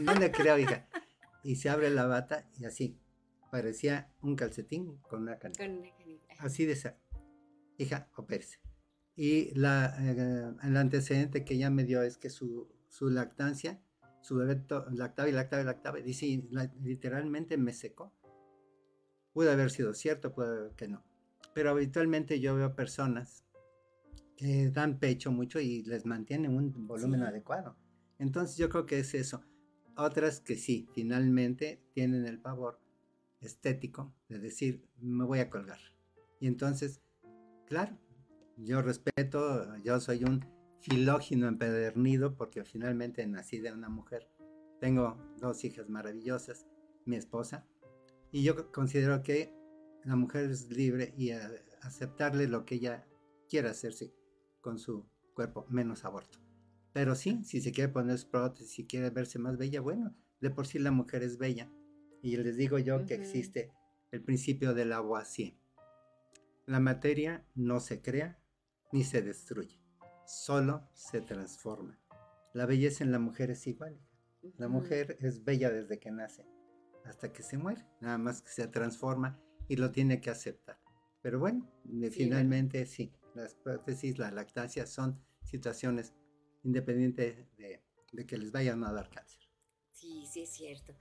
[0.03, 0.89] No le creo, hija.
[1.45, 3.01] Y se abre la bata y así,
[3.51, 5.65] parecía un calcetín con una canita.
[6.39, 6.97] Así de esa.
[7.79, 8.61] Hija, opérese.
[9.17, 13.83] Y la, eh, el antecedente que ella me dio es que su, su lactancia,
[14.21, 15.99] su bebé lactaba y lactaba y lactaba.
[15.99, 16.45] Dice,
[16.81, 18.15] literalmente me secó.
[19.33, 21.05] Puede haber sido cierto, puede haber que no.
[21.55, 23.45] Pero habitualmente yo veo personas
[24.73, 27.77] dan pecho mucho y les mantienen un volumen adecuado.
[28.19, 29.43] Entonces yo creo que es eso.
[29.97, 32.81] Otras que sí, finalmente tienen el pavor
[33.41, 35.79] estético de decir, me voy a colgar.
[36.41, 37.03] Y entonces,
[37.67, 37.99] claro,
[38.57, 40.45] yo respeto, yo soy un
[40.81, 44.29] filógino empedernido porque finalmente nací de una mujer.
[44.81, 46.67] Tengo dos hijas maravillosas,
[47.05, 47.67] mi esposa,
[48.33, 49.55] y yo considero que
[50.05, 51.31] la mujer es libre y
[51.83, 53.07] aceptarle lo que ella
[53.49, 54.13] quiera hacerse
[54.63, 55.05] con su
[55.35, 56.39] cuerpo, menos aborto.
[56.95, 60.67] Pero sí, si se quiere poner prótesis, si quiere verse más bella, bueno, de por
[60.67, 61.71] sí la mujer es bella.
[62.23, 63.71] Y les digo yo que existe
[64.11, 65.59] el principio del agua así.
[66.67, 68.39] La materia no se crea
[68.93, 69.83] ni se destruye,
[70.27, 71.99] solo se transforma.
[72.55, 73.99] La belleza en la mujer es igual.
[74.59, 76.47] La mujer es bella desde que nace
[77.05, 80.79] hasta que se muere, nada más que se transforma y lo tiene que aceptar.
[81.21, 81.71] Pero bueno,
[82.11, 86.13] finalmente sí, las prótesis, la lactancia son situaciones
[86.63, 87.83] independientes de,
[88.27, 89.43] que les vayan a dar cáncer.
[89.93, 90.93] Sí, sí es cierto.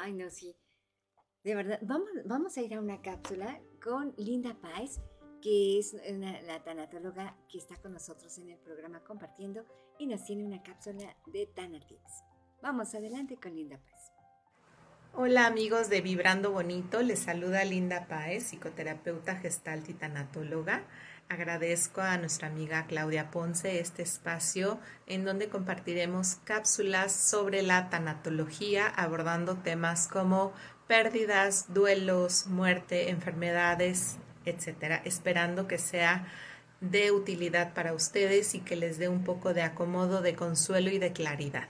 [0.00, 0.54] Ay, no, sí.
[1.44, 5.00] De verdad, vamos, vamos a ir a una cápsula con Linda Páez,
[5.40, 5.94] que es
[6.44, 9.64] la tanatóloga que está con nosotros en el programa compartiendo
[9.98, 12.24] y nos tiene una cápsula de Tanatips.
[12.62, 14.16] Vamos adelante con Linda Páez.
[15.18, 20.84] Hola amigos de Vibrando Bonito, les saluda Linda Páez, psicoterapeuta gestalt y tanatóloga.
[21.28, 28.86] Agradezco a nuestra amiga Claudia Ponce este espacio en donde compartiremos cápsulas sobre la tanatología
[28.86, 30.52] abordando temas como
[30.86, 36.28] pérdidas, duelos, muerte, enfermedades, etcétera, esperando que sea
[36.80, 41.00] de utilidad para ustedes y que les dé un poco de acomodo, de consuelo y
[41.00, 41.68] de claridad.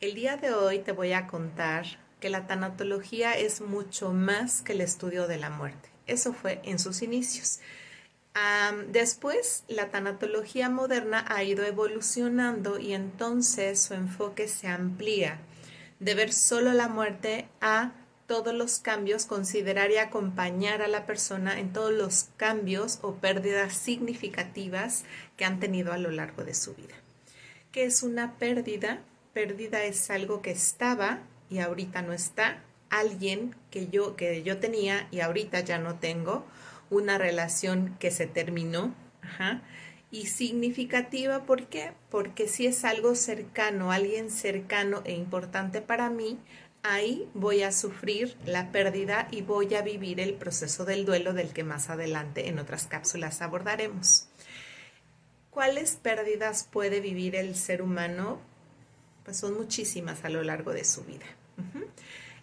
[0.00, 1.86] El día de hoy te voy a contar
[2.20, 5.88] que la tanatología es mucho más que el estudio de la muerte.
[6.06, 7.60] Eso fue en sus inicios.
[8.88, 15.38] Después, la tanatología moderna ha ido evolucionando y entonces su enfoque se amplía
[16.00, 17.92] de ver solo la muerte a
[18.26, 23.74] todos los cambios, considerar y acompañar a la persona en todos los cambios o pérdidas
[23.74, 25.04] significativas
[25.36, 26.94] que han tenido a lo largo de su vida.
[27.72, 29.00] ¿Qué es una pérdida?
[29.34, 31.20] Pérdida es algo que estaba
[31.50, 36.46] y ahorita no está, alguien que yo, que yo tenía y ahorita ya no tengo,
[36.92, 38.94] una relación que se terminó,
[40.10, 41.92] y significativa, ¿por qué?
[42.10, 46.38] Porque si es algo cercano, alguien cercano e importante para mí,
[46.82, 51.54] ahí voy a sufrir la pérdida y voy a vivir el proceso del duelo del
[51.54, 54.28] que más adelante en otras cápsulas abordaremos.
[55.50, 58.38] ¿Cuáles pérdidas puede vivir el ser humano?
[59.24, 61.26] Pues son muchísimas a lo largo de su vida.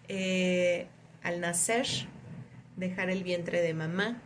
[0.08, 0.88] Eh,
[1.22, 1.86] al nacer,
[2.76, 4.20] dejar el vientre de mamá,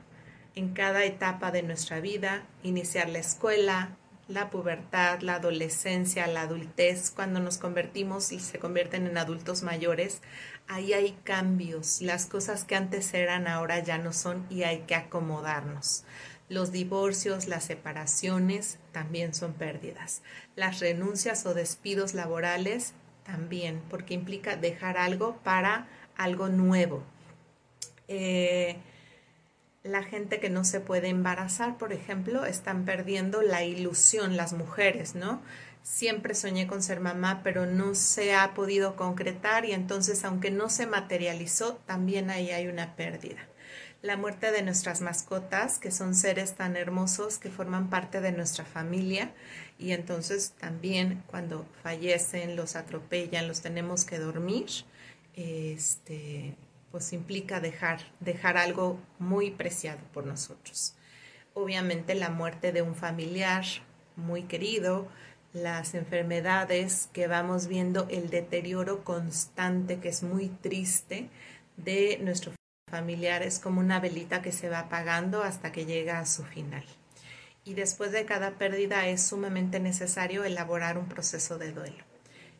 [0.55, 3.97] en cada etapa de nuestra vida, iniciar la escuela,
[4.29, 10.23] la pubertad, la adolescencia, la adultez, cuando nos convertimos y se convierten en adultos mayores,
[10.67, 12.01] ahí hay cambios.
[12.01, 16.05] Las cosas que antes eran ahora ya no son y hay que acomodarnos.
[16.49, 20.23] Los divorcios, las separaciones también son pérdidas.
[20.57, 22.93] Las renuncias o despidos laborales
[23.25, 27.03] también, porque implica dejar algo para algo nuevo.
[28.09, 28.77] Eh,
[29.85, 35.15] la gente que no se puede embarazar, por ejemplo, están perdiendo la ilusión, las mujeres,
[35.15, 35.43] ¿no?
[35.83, 40.71] Siempre soñé con ser mamá, pero no se ha podido concretar y entonces, aunque no
[40.71, 43.47] se materializó, también ahí hay una pérdida.
[44.01, 48.65] La muerte de nuestras mascotas, que son seres tan hermosos que forman parte de nuestra
[48.65, 49.33] familia
[49.79, 54.67] y entonces también cuando fallecen, los atropellan, los tenemos que dormir.
[55.37, 56.55] Este,
[56.95, 60.95] pues implica dejar, dejar algo muy preciado por nosotros.
[61.53, 63.65] Obviamente la muerte de un familiar
[64.15, 65.09] muy querido,
[65.53, 71.31] las enfermedades que vamos viendo, el deterioro constante que es muy triste
[71.77, 72.53] de nuestro
[72.89, 76.85] familiar, es como una velita que se va apagando hasta que llega a su final.
[77.65, 82.05] Y después de cada pérdida es sumamente necesario elaborar un proceso de duelo.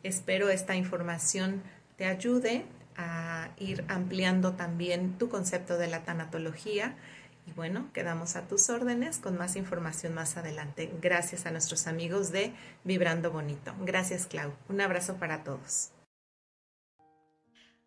[0.03, 1.63] Espero esta información
[1.95, 2.65] te ayude
[2.97, 6.95] a ir ampliando también tu concepto de la tanatología.
[7.47, 10.91] Y bueno, quedamos a tus órdenes con más información más adelante.
[11.01, 13.73] Gracias a nuestros amigos de Vibrando Bonito.
[13.81, 14.53] Gracias, Clau.
[14.67, 15.91] Un abrazo para todos.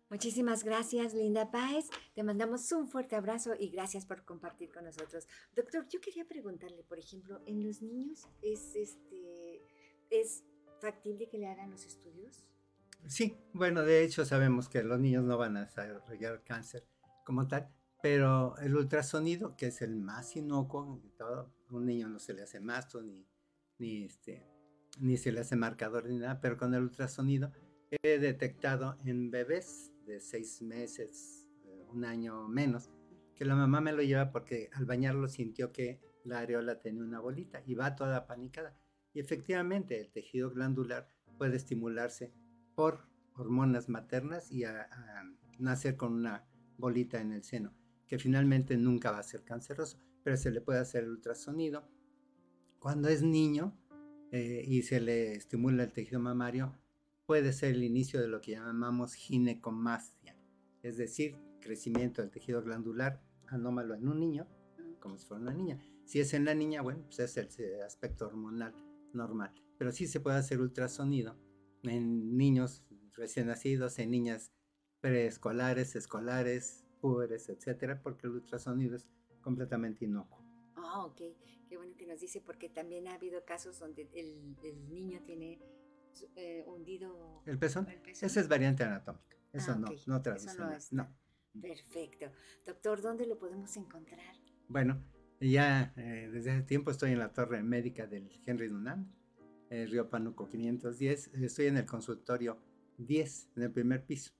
[0.09, 1.87] Muchísimas gracias, Linda Páez.
[2.15, 5.27] Te mandamos un fuerte abrazo y gracias por compartir con nosotros.
[5.55, 9.61] Doctor, yo quería preguntarle, por ejemplo, ¿en los niños es, este,
[10.09, 10.43] es
[10.81, 12.43] factible que le hagan los estudios?
[13.07, 16.85] Sí, bueno, de hecho sabemos que los niños no van a desarrollar cáncer
[17.25, 17.69] como tal,
[18.01, 22.59] pero el ultrasonido, que es el más inocuo todo, un niño no se le hace
[22.59, 23.25] masto ni,
[23.77, 24.45] ni, este,
[24.99, 27.51] ni se le hace marcador ni nada, pero con el ultrasonido
[28.03, 32.89] he detectado en bebés de seis meses, eh, un año menos,
[33.35, 37.19] que la mamá me lo lleva porque al bañarlo sintió que la areola tenía una
[37.19, 38.77] bolita y va toda panicada.
[39.13, 42.33] Y efectivamente el tejido glandular puede estimularse
[42.79, 43.01] por
[43.35, 44.87] hormonas maternas y a,
[45.57, 47.73] nacer con una bolita en el seno,
[48.07, 51.85] que finalmente nunca va a ser canceroso, pero se le puede hacer el ultrasonido.
[52.79, 53.77] Cuando es niño
[54.31, 56.73] eh, y se le estimula el tejido mamario,
[57.25, 60.37] puede ser el inicio de lo que llamamos ginecomastia,
[60.81, 64.47] es decir, crecimiento del tejido glandular anómalo en un niño,
[65.01, 65.77] como si fuera una niña.
[66.05, 68.73] Si es en la niña, bueno, pues es el aspecto hormonal
[69.11, 71.35] normal, pero sí se puede hacer ultrasonido
[71.83, 72.83] en niños
[73.15, 74.51] recién nacidos, en niñas
[75.01, 79.07] preescolares, escolares, púberes, etcétera, porque el ultrasonido es
[79.41, 80.43] completamente inocuo.
[80.75, 81.21] Ah, ok.
[81.67, 85.59] Qué bueno que nos dice, porque también ha habido casos donde el, niño tiene
[86.35, 87.87] eh, hundido ¿El pezón?
[88.07, 89.37] Esa es variante anatómica.
[89.53, 90.57] Eso ah, no, no traduce.
[90.91, 91.07] no,
[91.61, 92.31] Perfecto.
[92.65, 94.35] Doctor, ¿dónde lo podemos encontrar?
[94.67, 95.03] Bueno,
[95.39, 99.07] ya eh, desde hace tiempo estoy en la torre médica del Henry Dunant,
[99.69, 101.33] eh, Río Panuco 510.
[101.35, 102.59] Estoy en el consultorio
[102.97, 104.31] 10, en el primer piso.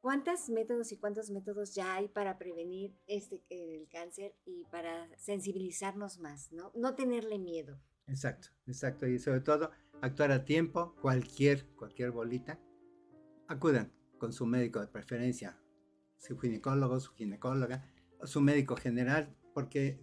[0.00, 6.20] cuántos métodos y cuántos métodos ya hay para prevenir este, el cáncer y para sensibilizarnos
[6.20, 6.70] más, ¿no?
[6.74, 7.80] No tenerle miedo.
[8.06, 9.06] Exacto, exacto.
[9.06, 9.70] Y sobre todo,
[10.00, 12.60] actuar a tiempo, cualquier, cualquier bolita,
[13.48, 15.58] acudan con su médico de preferencia,
[16.16, 17.84] su ginecólogo, su ginecóloga,
[18.24, 20.00] su médico general, porque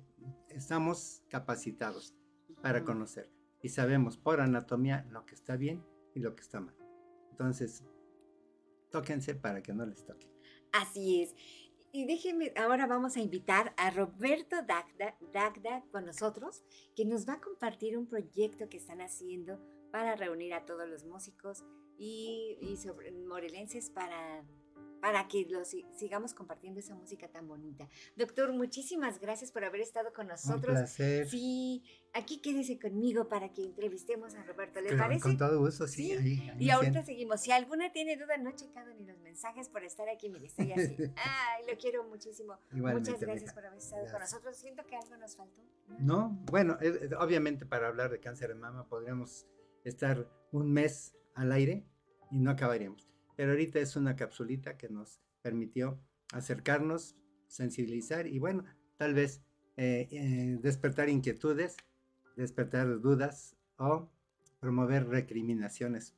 [0.49, 2.15] estamos capacitados
[2.61, 3.29] para conocer
[3.61, 5.83] y sabemos por anatomía lo que está bien
[6.13, 6.75] y lo que está mal.
[7.31, 7.83] Entonces,
[8.91, 10.29] tóquense para que no les toque.
[10.71, 11.35] Así es.
[11.91, 16.63] Y déjenme, ahora vamos a invitar a Roberto Dagda, Dagda con nosotros,
[16.95, 19.59] que nos va a compartir un proyecto que están haciendo
[19.91, 21.63] para reunir a todos los músicos
[21.97, 24.43] y, y sobre, morelenses para
[25.03, 27.89] para que los sigamos compartiendo esa música tan bonita.
[28.15, 30.69] Doctor, muchísimas gracias por haber estado con nosotros.
[30.69, 31.27] Un placer.
[31.27, 31.83] Sí,
[32.13, 35.19] aquí quédese conmigo para que entrevistemos a Roberto, ¿le parece?
[35.19, 36.15] Con todo gusto, sí.
[36.57, 37.41] y ahorita seguimos.
[37.41, 40.71] Si alguna tiene duda, no he checado ni los mensajes por estar aquí, mire, estoy
[40.71, 40.95] así.
[41.17, 42.57] Ay, lo quiero muchísimo.
[42.71, 44.55] Muchas gracias por haber estado con nosotros.
[44.55, 45.61] Siento que algo nos faltó.
[45.99, 46.77] No, bueno,
[47.19, 49.45] obviamente para hablar de cáncer de mama podríamos
[49.83, 51.85] estar un mes al aire
[52.31, 55.99] y no acabaríamos pero ahorita es una capsulita que nos permitió
[56.31, 57.15] acercarnos,
[57.47, 58.65] sensibilizar y bueno,
[58.97, 59.41] tal vez
[59.77, 61.77] eh, eh, despertar inquietudes,
[62.35, 64.09] despertar dudas o
[64.59, 66.15] promover recriminaciones.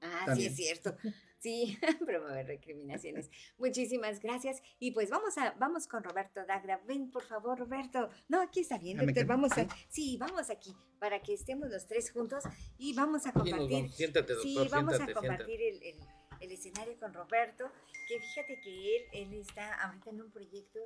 [0.00, 0.96] Ah, sí es cierto.
[1.38, 3.30] Sí, promover recriminaciones.
[3.58, 4.60] Muchísimas gracias.
[4.78, 6.80] Y pues vamos a, vamos con Roberto Dagra.
[6.86, 8.10] Ven, por favor, Roberto.
[8.28, 9.24] No, aquí está bien, doctor.
[9.26, 12.44] Vamos a, sí, vamos aquí para que estemos los tres juntos
[12.76, 13.90] y vamos a compartir.
[13.92, 14.64] Siéntate, doctor.
[14.64, 15.96] Sí, vamos a compartir el el
[16.40, 17.70] escenario con Roberto,
[18.08, 20.80] que fíjate que él, él está ahorita en un proyecto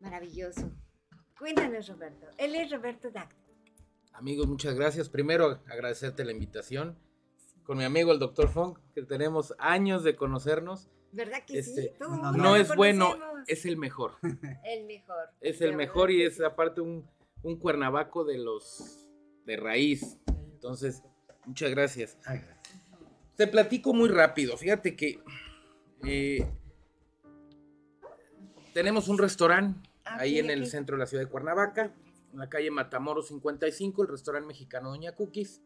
[0.00, 0.70] maravilloso.
[1.38, 2.26] Cuéntanos, Roberto.
[2.38, 3.44] Él es Roberto Dacta.
[4.12, 5.08] Amigos, muchas gracias.
[5.08, 6.96] Primero, agradecerte la invitación.
[7.64, 10.88] Con mi amigo el doctor Funk, que tenemos años de conocernos.
[11.10, 11.80] ¿Verdad que sí?
[11.80, 13.16] Este, no, es bueno,
[13.46, 14.12] es el mejor.
[14.64, 15.28] El mejor.
[15.40, 17.08] Es el mejor y es aparte un,
[17.42, 19.08] un cuernavaco de los
[19.44, 20.18] de raíz.
[20.52, 21.02] Entonces,
[21.46, 22.18] muchas gracias.
[23.36, 24.56] Te platico muy rápido.
[24.56, 25.20] Fíjate que
[26.06, 26.46] eh,
[28.72, 31.92] tenemos un restaurante ah, ahí en el centro de la ciudad de Cuernavaca,
[32.32, 35.62] en la calle Matamoros 55, el restaurante mexicano Doña Cookies.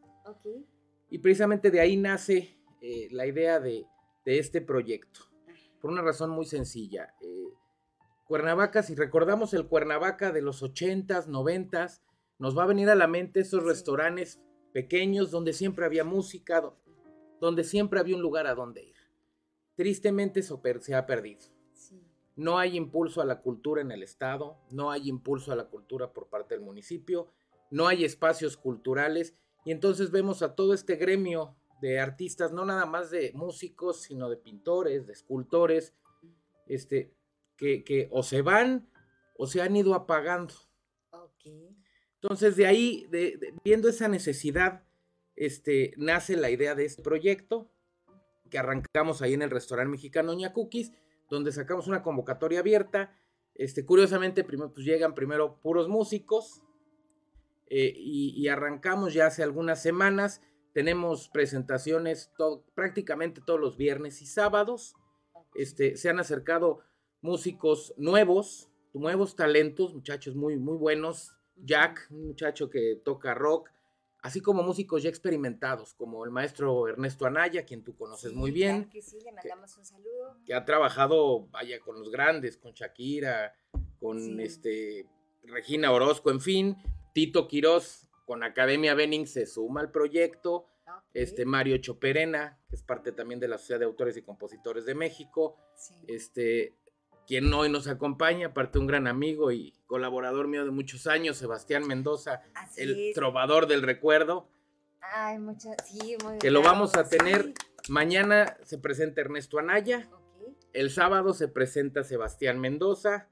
[1.10, 3.86] Y precisamente de ahí nace eh, la idea de,
[4.24, 5.20] este proyecto,
[5.80, 7.14] por una razón muy sencilla.
[7.22, 7.48] Eh,
[8.26, 12.02] Cuernavaca, si recordamos el Cuernavaca de los 80s, 90s,
[12.38, 14.38] nos va a venir a la mente esos restaurantes
[14.74, 16.62] pequeños donde siempre había música,
[17.40, 18.96] donde siempre había un lugar a donde ir.
[19.74, 21.40] Tristemente eso se ha perdido.
[22.34, 26.12] No hay impulso a la cultura en el Estado, no hay impulso a la cultura
[26.12, 27.32] por parte del municipio,
[27.70, 29.34] no hay espacios culturales
[29.64, 34.28] y entonces vemos a todo este gremio de artistas, no nada más de músicos, sino
[34.28, 35.94] de pintores, de escultores,
[36.66, 37.14] este,
[37.56, 38.88] que, o se van
[39.36, 40.54] o se han ido apagando.
[42.14, 43.08] Entonces de ahí,
[43.64, 44.87] viendo esa necesidad
[45.38, 47.70] este, nace la idea de este proyecto
[48.50, 50.92] que arrancamos ahí en el restaurante mexicano Ña Cookies,
[51.28, 53.16] donde sacamos una convocatoria abierta.
[53.54, 56.62] Este, curiosamente, pues llegan primero puros músicos
[57.66, 60.42] eh, y, arrancamos ya hace algunas semanas.
[60.72, 62.32] Tenemos presentaciones
[62.74, 64.96] prácticamente todos los viernes y sábados.
[65.54, 66.80] Este, se han acercado
[67.20, 71.34] músicos nuevos, nuevos talentos, muchachos muy, muy buenos.
[71.56, 73.70] Jack, un muchacho que toca rock,
[74.22, 78.88] así como músicos ya experimentados, como el maestro Ernesto Anaya, quien tú conoces muy bien.
[78.90, 80.36] que sí, le mandamos un saludo.
[80.44, 83.54] Que ha trabajado, vaya, con los grandes, con Shakira,
[84.00, 85.06] con este
[85.44, 86.76] Regina Orozco, en fin.
[87.12, 90.66] Tito Quirós, con Academia Benning, se suma al proyecto.
[91.12, 94.94] Este Mario Choperena, que es parte también de la Sociedad de Autores y Compositores de
[94.94, 95.56] México.
[96.06, 96.77] Este,
[97.28, 101.86] quien hoy nos acompaña, aparte un gran amigo y colaborador mío de muchos años, Sebastián
[101.86, 102.40] Mendoza,
[102.78, 104.48] el trovador del recuerdo.
[105.02, 107.52] Ay, muchas, sí, muy Que lo vamos a tener.
[107.90, 110.08] Mañana se presenta Ernesto Anaya.
[110.72, 113.28] El sábado se presenta Sebastián Mendoza.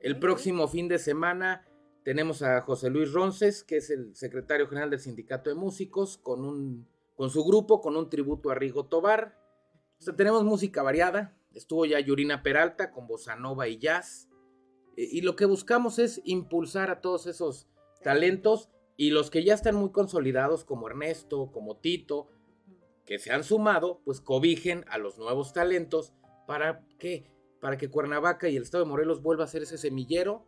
[0.00, 1.66] El próximo fin de semana
[2.04, 6.46] tenemos a José Luis Ronces, que es el secretario general del Sindicato de Músicos, con,
[6.46, 9.38] un, con su grupo, con un tributo a Rigo Tobar.
[9.98, 14.28] O sea, tenemos música variada Estuvo ya Yurina Peralta con bossa nova y jazz.
[14.96, 17.66] E, y lo que buscamos es impulsar a todos esos
[18.00, 22.28] talentos y los que ya están muy consolidados como Ernesto, como Tito,
[23.04, 26.12] que se han sumado, pues cobijen a los nuevos talentos
[26.46, 27.28] para que,
[27.60, 30.46] para que Cuernavaca y el estado de Morelos vuelva a ser ese semillero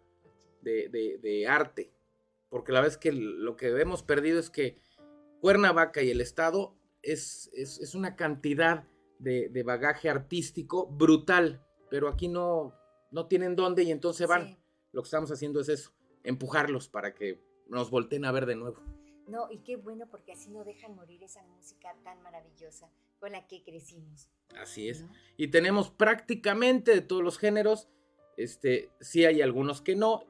[0.62, 1.92] de, arte.
[2.48, 4.76] Porque la vez que lo que hemos perdido es que
[5.40, 8.84] Cuernavaca y el estado es, es, es una cantidad
[9.20, 12.74] de, bagaje artístico brutal, pero aquí no,
[13.10, 14.58] no tienen dónde y entonces van.
[14.92, 15.92] Lo que estamos haciendo es eso,
[16.24, 18.82] empujarlos para que nos volteen a ver de nuevo.
[19.28, 22.90] No, y qué bueno porque así no dejan morir esa música tan maravillosa
[23.20, 24.28] con la que crecimos.
[24.56, 25.04] Así es.
[25.36, 27.88] Y tenemos prácticamente de todos los géneros.
[28.36, 30.24] Este, sí hay algunos que no.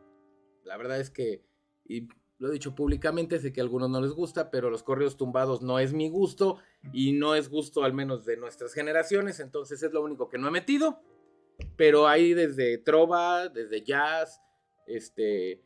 [0.65, 1.43] La verdad es que,
[1.87, 2.09] y
[2.41, 5.61] lo he dicho públicamente, sé que a algunos no les gusta, pero los correos tumbados
[5.61, 6.57] no es mi gusto
[6.91, 10.49] y no es gusto al menos de nuestras generaciones, entonces es lo único que no
[10.49, 11.03] he metido.
[11.77, 14.41] Pero hay desde trova, desde jazz,
[14.87, 15.61] este,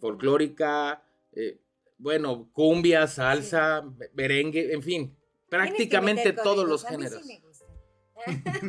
[0.00, 1.60] folclórica, eh,
[1.96, 5.16] bueno, cumbia, salsa, merengue, en fin,
[5.48, 7.22] prácticamente todos los géneros.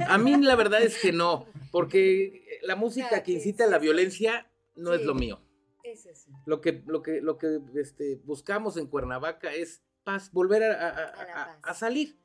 [0.07, 4.47] A mí, la verdad es que no, porque la música que incita a la violencia
[4.75, 5.41] no es lo mío.
[6.45, 12.17] Lo que, lo que, lo que este, buscamos en Cuernavaca es paz, volver a, salir.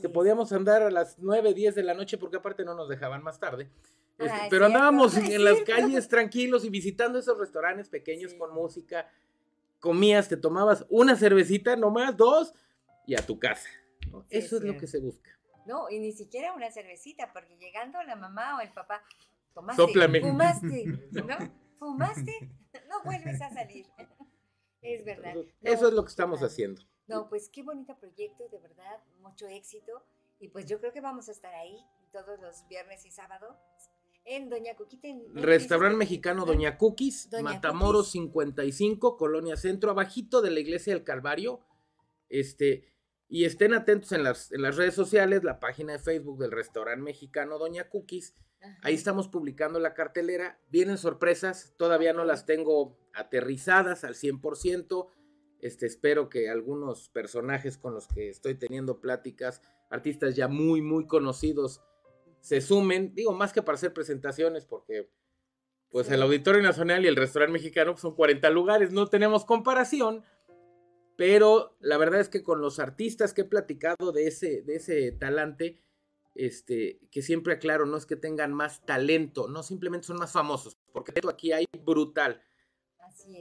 [0.00, 3.22] que podíamos andar a las 9, 10 de la noche porque aparte no nos dejaban
[3.22, 3.70] más tarde.
[4.18, 9.10] Este, pero andábamos en las calles tranquilos y visitando esos restaurantes pequeños con música.
[9.80, 12.52] Comías, te tomabas una cervecita, nomás dos,
[13.06, 13.68] y a tu casa.
[14.28, 15.30] Eso es lo que se busca.
[15.66, 19.02] No, y ni siquiera una cervecita, porque llegando la mamá o el papá,
[19.54, 21.67] tomaste, fumaste, ¿no?
[21.78, 22.32] ¿Fumaste?
[22.88, 23.86] No vuelves a salir.
[24.80, 25.34] Es verdad.
[25.62, 26.82] Eso es lo que estamos haciendo.
[27.08, 30.04] No, pues qué bonito proyecto, de verdad, mucho éxito.
[30.38, 31.76] Y pues yo creo que vamos a estar ahí
[32.12, 33.56] todos los viernes y sábados
[34.24, 35.08] en Doña Cuquita.
[35.34, 41.60] Restaurante mexicano Doña Cookies, Matamoros 55, Colonia Centro, abajito de la Iglesia del Calvario.
[42.28, 42.84] Este,
[43.28, 47.02] y estén atentos en las, en las redes sociales, la página de Facebook del restaurante
[47.02, 48.34] mexicano Doña Cookies
[48.82, 50.58] Ahí estamos publicando la cartelera.
[50.70, 55.08] Vienen sorpresas, todavía no las tengo aterrizadas al 100%.
[55.60, 61.06] Este, espero que algunos personajes con los que estoy teniendo pláticas, artistas ya muy, muy
[61.06, 61.82] conocidos,
[62.40, 63.14] se sumen.
[63.14, 65.10] Digo, más que para hacer presentaciones, porque
[65.90, 70.22] pues el Auditorio Nacional y el Restaurante Mexicano son 40 lugares, no tenemos comparación.
[71.18, 75.10] Pero la verdad es que con los artistas que he platicado de ese, de ese
[75.10, 75.82] talante,
[76.36, 80.76] este, que siempre aclaro, no es que tengan más talento, no simplemente son más famosos,
[80.92, 82.40] porque esto aquí hay brutal.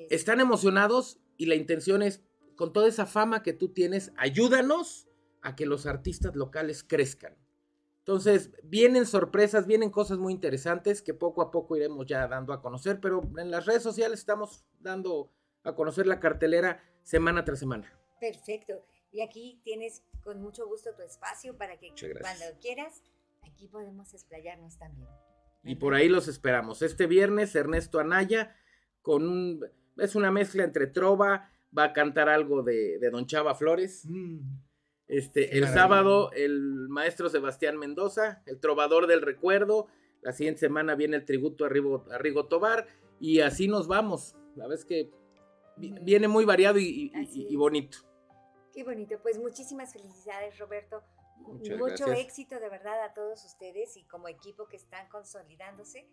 [0.10, 2.24] Están emocionados y la intención es,
[2.56, 5.08] con toda esa fama que tú tienes, ayúdanos
[5.44, 7.38] a que los artistas locales crezcan.
[8.00, 12.62] Entonces, vienen sorpresas, vienen cosas muy interesantes que poco a poco iremos ya dando a
[12.64, 17.90] conocer, pero en las redes sociales estamos dando a conocer la cartelera semana tras semana.
[18.20, 18.84] Perfecto.
[19.12, 23.02] Y aquí tienes con mucho gusto tu espacio para que cuando quieras,
[23.44, 25.08] aquí podemos explayarnos también.
[25.64, 26.82] Y por ahí los esperamos.
[26.82, 28.56] Este viernes, Ernesto Anaya,
[29.02, 29.66] con un,
[29.98, 34.04] es una mezcla entre trova, va a cantar algo de, Don Chava Flores.
[34.06, 34.40] Mm.
[35.08, 39.88] Este, el sábado, el maestro Sebastián Mendoza, el trovador del recuerdo.
[40.22, 42.88] La siguiente semana viene el tributo a Rigo, a Rigo Tobar.
[43.22, 44.36] Y así nos vamos.
[44.56, 45.12] La vez que
[45.78, 48.00] viene muy variado y bonito.
[48.78, 49.20] Qué bonito.
[49.24, 51.04] Pues muchísimas felicidades, Roberto.
[51.48, 56.08] Mucho éxito de verdad a todos ustedes y como equipo que están consolidándose.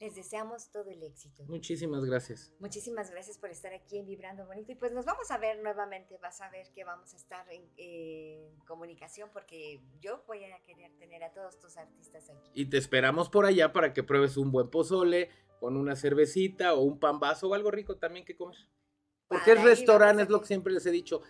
[0.00, 1.44] Les deseamos todo el éxito.
[1.46, 2.52] Muchísimas gracias.
[2.58, 4.72] Muchísimas gracias por estar aquí en Vibrando Bonito.
[4.72, 6.18] Y pues nos vamos a ver nuevamente.
[6.20, 11.22] Vas a ver que vamos a estar en, comunicación porque yo voy a querer tener
[11.22, 12.50] a todos tus artistas aquí.
[12.54, 16.82] Y te esperamos por allá para que pruebes un buen pozole con una cervecita o
[16.82, 18.58] un pan vaso o algo rico también que comer.
[19.28, 21.20] Porque es restaurante, es lo que siempre les he dicho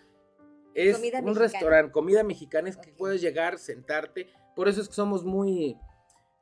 [0.73, 4.27] Es un restaurante, comida mexicana, es que puedes llegar, sentarte.
[4.55, 5.77] Por eso es que somos muy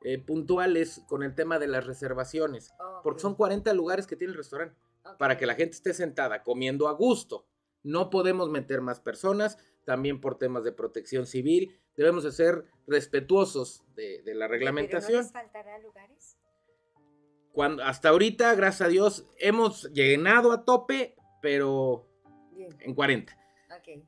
[0.04, 2.72] eh, puntuales con el tema de las reservaciones.
[3.02, 4.76] Porque son 40 lugares que tiene el restaurante.
[5.18, 7.46] Para que la gente esté sentada, comiendo a gusto.
[7.82, 11.80] No podemos meter más personas, también por temas de protección civil.
[11.96, 15.26] Debemos de ser respetuosos de, la reglamentación.
[15.26, 16.36] ¿Pero faltará lugares?
[17.52, 22.08] Cuando, hasta ahorita, gracias a Dios, hemos llenado a tope, pero
[22.80, 23.36] en 40.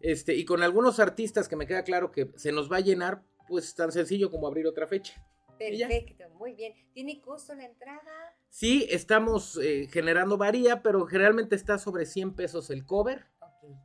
[0.00, 3.22] Este, y con algunos artistas que me queda claro que se nos va a llenar,
[3.46, 5.24] pues tan sencillo como abrir otra fecha.
[5.58, 6.74] Perfecto, muy bien.
[6.94, 8.34] ¿Tiene costo la entrada?
[8.48, 13.26] Sí, estamos eh, generando varía, pero generalmente está sobre 100 pesos el cover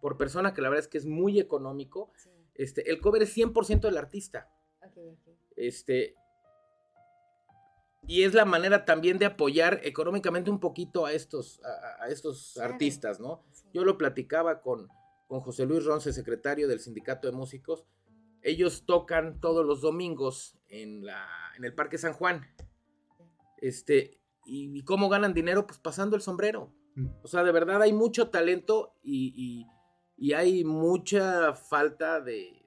[0.02, 2.12] por persona, que la verdad es que es muy económico.
[2.54, 4.50] Este, el cover es 100% del artista.
[5.58, 6.16] Este,
[8.08, 11.62] y es la manera también de apoyar económicamente un poquito a estos,
[11.99, 13.43] a, estos artistas, ¿no?
[13.74, 14.88] Yo lo platicaba con,
[15.28, 17.86] con José Luis Ronce, secretario del Sindicato de Músicos.
[18.41, 21.28] Ellos tocan todos los domingos en, la,
[21.58, 22.47] en el Parque San Juan.
[23.58, 25.66] Este, y, cómo ganan dinero?
[25.66, 26.72] Pues pasando el sombrero.
[26.95, 27.08] Mm.
[27.24, 29.66] O sea, de verdad hay mucho talento y,
[30.36, 32.62] hay mucha falta de,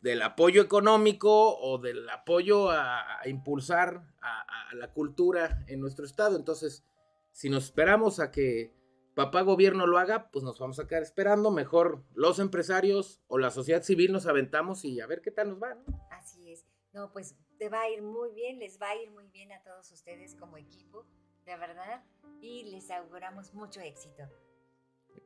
[0.00, 6.36] del apoyo económico o del apoyo a, impulsar a, la cultura en nuestro estado.
[6.36, 6.84] Entonces,
[7.30, 8.74] si nos esperamos a que
[9.14, 11.50] papá gobierno lo haga, pues nos vamos a quedar esperando.
[11.50, 15.62] Mejor los empresarios o la sociedad civil nos aventamos y a ver qué tal nos
[15.62, 15.76] va.
[16.10, 16.64] Así es.
[16.92, 19.62] No, pues te va a ir muy bien, les va a ir muy bien a
[19.62, 21.06] todos ustedes como equipo,
[21.46, 22.04] de verdad,
[22.40, 24.24] y les auguramos mucho éxito.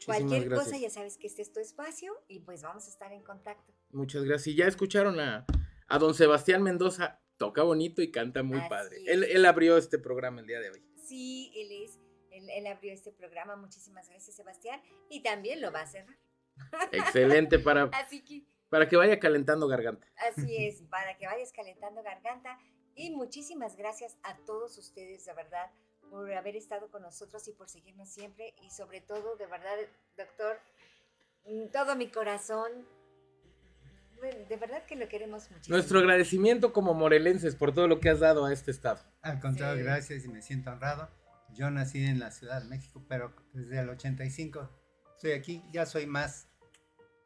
[0.05, 3.22] Cualquier cosa ya sabes que este es tu espacio y pues vamos a estar en
[3.22, 3.72] contacto.
[3.91, 4.49] Muchas gracias.
[4.49, 5.47] Y ya escucharon a,
[5.89, 8.99] a don Sebastián Mendoza, toca bonito y canta muy padre.
[9.07, 10.84] Él, él, abrió este programa el día de hoy.
[11.03, 11.99] Sí, él es,
[12.30, 13.57] él, abrió este programa.
[13.57, 14.80] Muchísimas gracias, Sebastián.
[15.09, 16.16] Y también lo va a cerrar.
[16.93, 20.07] Excelente para, Así que, para que vaya calentando garganta.
[20.16, 22.59] Así es, para que vayas calentando garganta.
[22.95, 25.70] Y muchísimas gracias a todos ustedes, de verdad,
[26.11, 28.54] por haber estado con nosotros y por seguirnos siempre.
[28.62, 29.76] Y sobre todo, de verdad,
[30.16, 30.59] doctor,
[31.72, 32.86] todo mi corazón
[34.20, 35.70] de verdad que lo queremos mucho.
[35.70, 39.00] Nuestro agradecimiento como morelenses por todo lo que has dado a este estado.
[39.22, 41.09] Al contrario, gracias y me siento honrado.
[41.54, 44.70] Yo nací en la Ciudad de México, pero desde el 85
[45.14, 46.48] estoy aquí, ya soy más.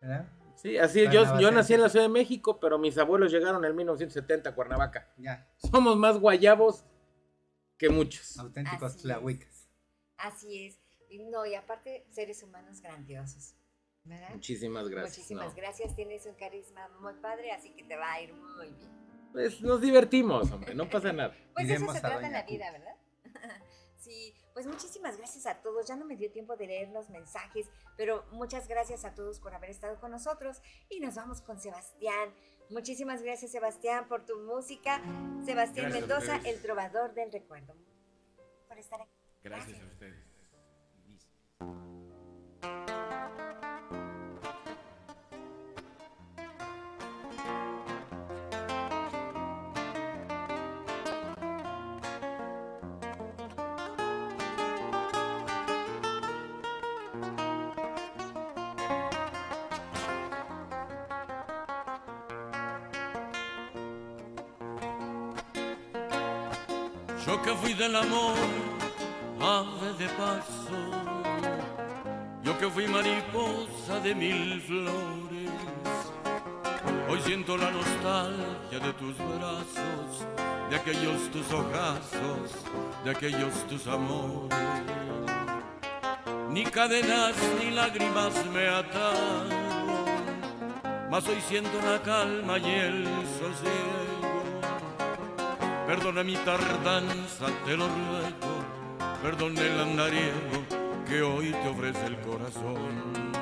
[0.00, 0.28] ¿verdad?
[0.56, 1.12] Sí, así es.
[1.12, 4.54] Yo, yo nací en la Ciudad de México, pero mis abuelos llegaron en 1970 a
[4.54, 5.12] Cuernavaca.
[5.16, 5.48] Ya.
[5.56, 6.84] Somos más guayabos
[7.80, 8.38] que muchos.
[8.38, 9.66] Auténticos tlahuicas.
[10.18, 10.78] Así es.
[11.30, 13.54] No, y aparte, seres humanos grandiosos.
[14.04, 15.18] Muchísimas gracias.
[15.18, 18.90] Muchísimas gracias, tienes un carisma muy padre, así que te va a ir muy bien.
[19.32, 21.34] Pues nos divertimos, hombre, no pasa nada.
[21.54, 22.96] pues eso se trata en la vida, ¿verdad?
[23.96, 25.86] sí, pues muchísimas gracias a todos.
[25.86, 27.66] Ya no me dio tiempo de leer los mensajes,
[27.96, 30.60] pero muchas gracias a todos por haber estado con nosotros
[30.90, 32.34] y nos vamos con Sebastián.
[32.70, 35.02] Muchísimas gracias, Sebastián, por tu música.
[35.44, 37.74] Sebastián Mendoza, el trovador del recuerdo.
[38.68, 39.10] Por estar aquí.
[39.42, 39.80] gracias.
[39.80, 40.30] a ustedes.
[67.30, 68.34] Yo que fui del amor,
[69.40, 70.80] ave de paso,
[72.42, 75.52] yo que fui mariposa de mil flores,
[77.08, 80.26] hoy siento la nostalgia de tus brazos,
[80.70, 82.50] de aquellos tus ojazos,
[83.04, 84.58] de aquellos tus amores.
[86.48, 89.48] Ni cadenas ni lágrimas me ataron,
[91.08, 93.04] mas hoy siento la calma y el
[93.38, 93.99] sosiego
[95.90, 98.52] Perdona mi tardanza, te lo ruego.
[99.24, 100.62] Perdona el andariego
[101.04, 103.32] que hoy te ofrece el corazón.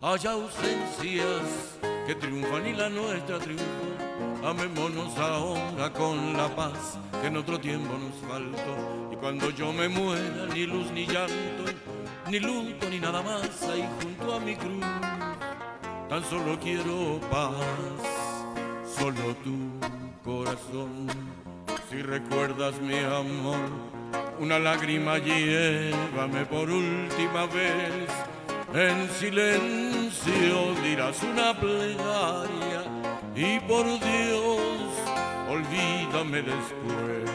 [0.00, 3.62] Hay ausencias que triunfan y la nuestra triunfó.
[4.42, 9.12] Amémonos ahora con la paz que en otro tiempo nos faltó.
[9.12, 11.64] Y cuando yo me muera, ni luz ni llanto,
[12.30, 14.80] ni luto ni nada más ahí junto a mi cruz.
[16.08, 17.52] Tan solo quiero paz,
[18.96, 21.06] solo tú corazón.
[21.90, 23.68] Si recuerdas mi amor,
[24.40, 28.08] una lágrima llévame por última vez.
[28.72, 32.82] En silencio dirás una plegaria
[33.36, 34.60] y por Dios,
[35.48, 37.33] olvídame después.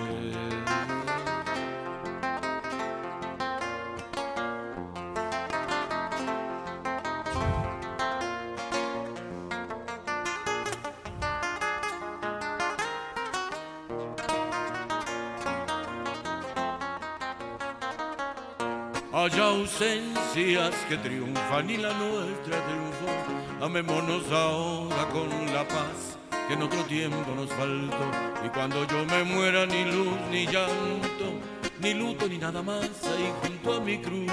[19.21, 23.65] Haya ausencias que triunfan y la nuestra triunfó.
[23.65, 26.17] Amémonos ahora con la paz
[26.47, 28.11] que en otro tiempo nos faltó.
[28.45, 31.33] Y cuando yo me muera, ni luz, ni llanto,
[31.81, 34.31] ni luto, ni nada más ahí junto a mi cruz.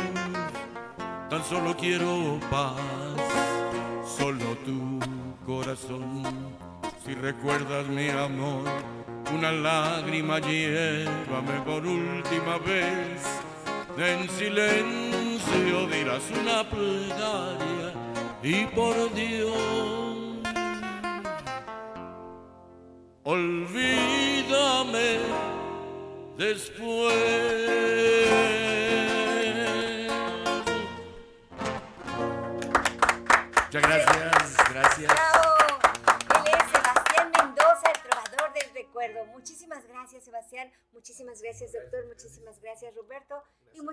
[1.30, 2.76] Tan solo quiero paz,
[4.16, 5.00] solo tu
[5.44, 6.22] corazón.
[7.04, 8.62] Si recuerdas mi amor,
[9.34, 13.35] una lágrima llévame por última vez.
[13.98, 17.94] En silencio dirás una plegaria
[18.42, 19.96] y por Dios
[23.24, 25.18] olvídame
[26.36, 26.95] después.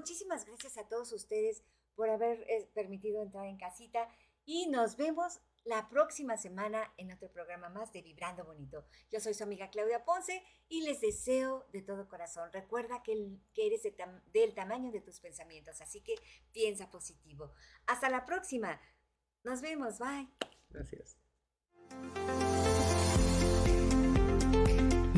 [0.03, 1.63] Muchísimas gracias a todos ustedes
[1.95, 4.09] por haber eh, permitido entrar en casita.
[4.43, 8.85] Y nos vemos la próxima semana en otro programa más de Vibrando Bonito.
[9.09, 12.51] Yo soy su amiga Claudia Ponce y les deseo de todo corazón.
[12.51, 13.13] Recuerda que,
[13.55, 13.83] eres
[14.33, 16.15] del tamaño de tus pensamientos, así que
[16.51, 17.53] piensa positivo.
[17.87, 18.81] Hasta la próxima.
[19.45, 19.99] Nos vemos.
[19.99, 20.27] Bye.
[20.69, 21.17] Gracias.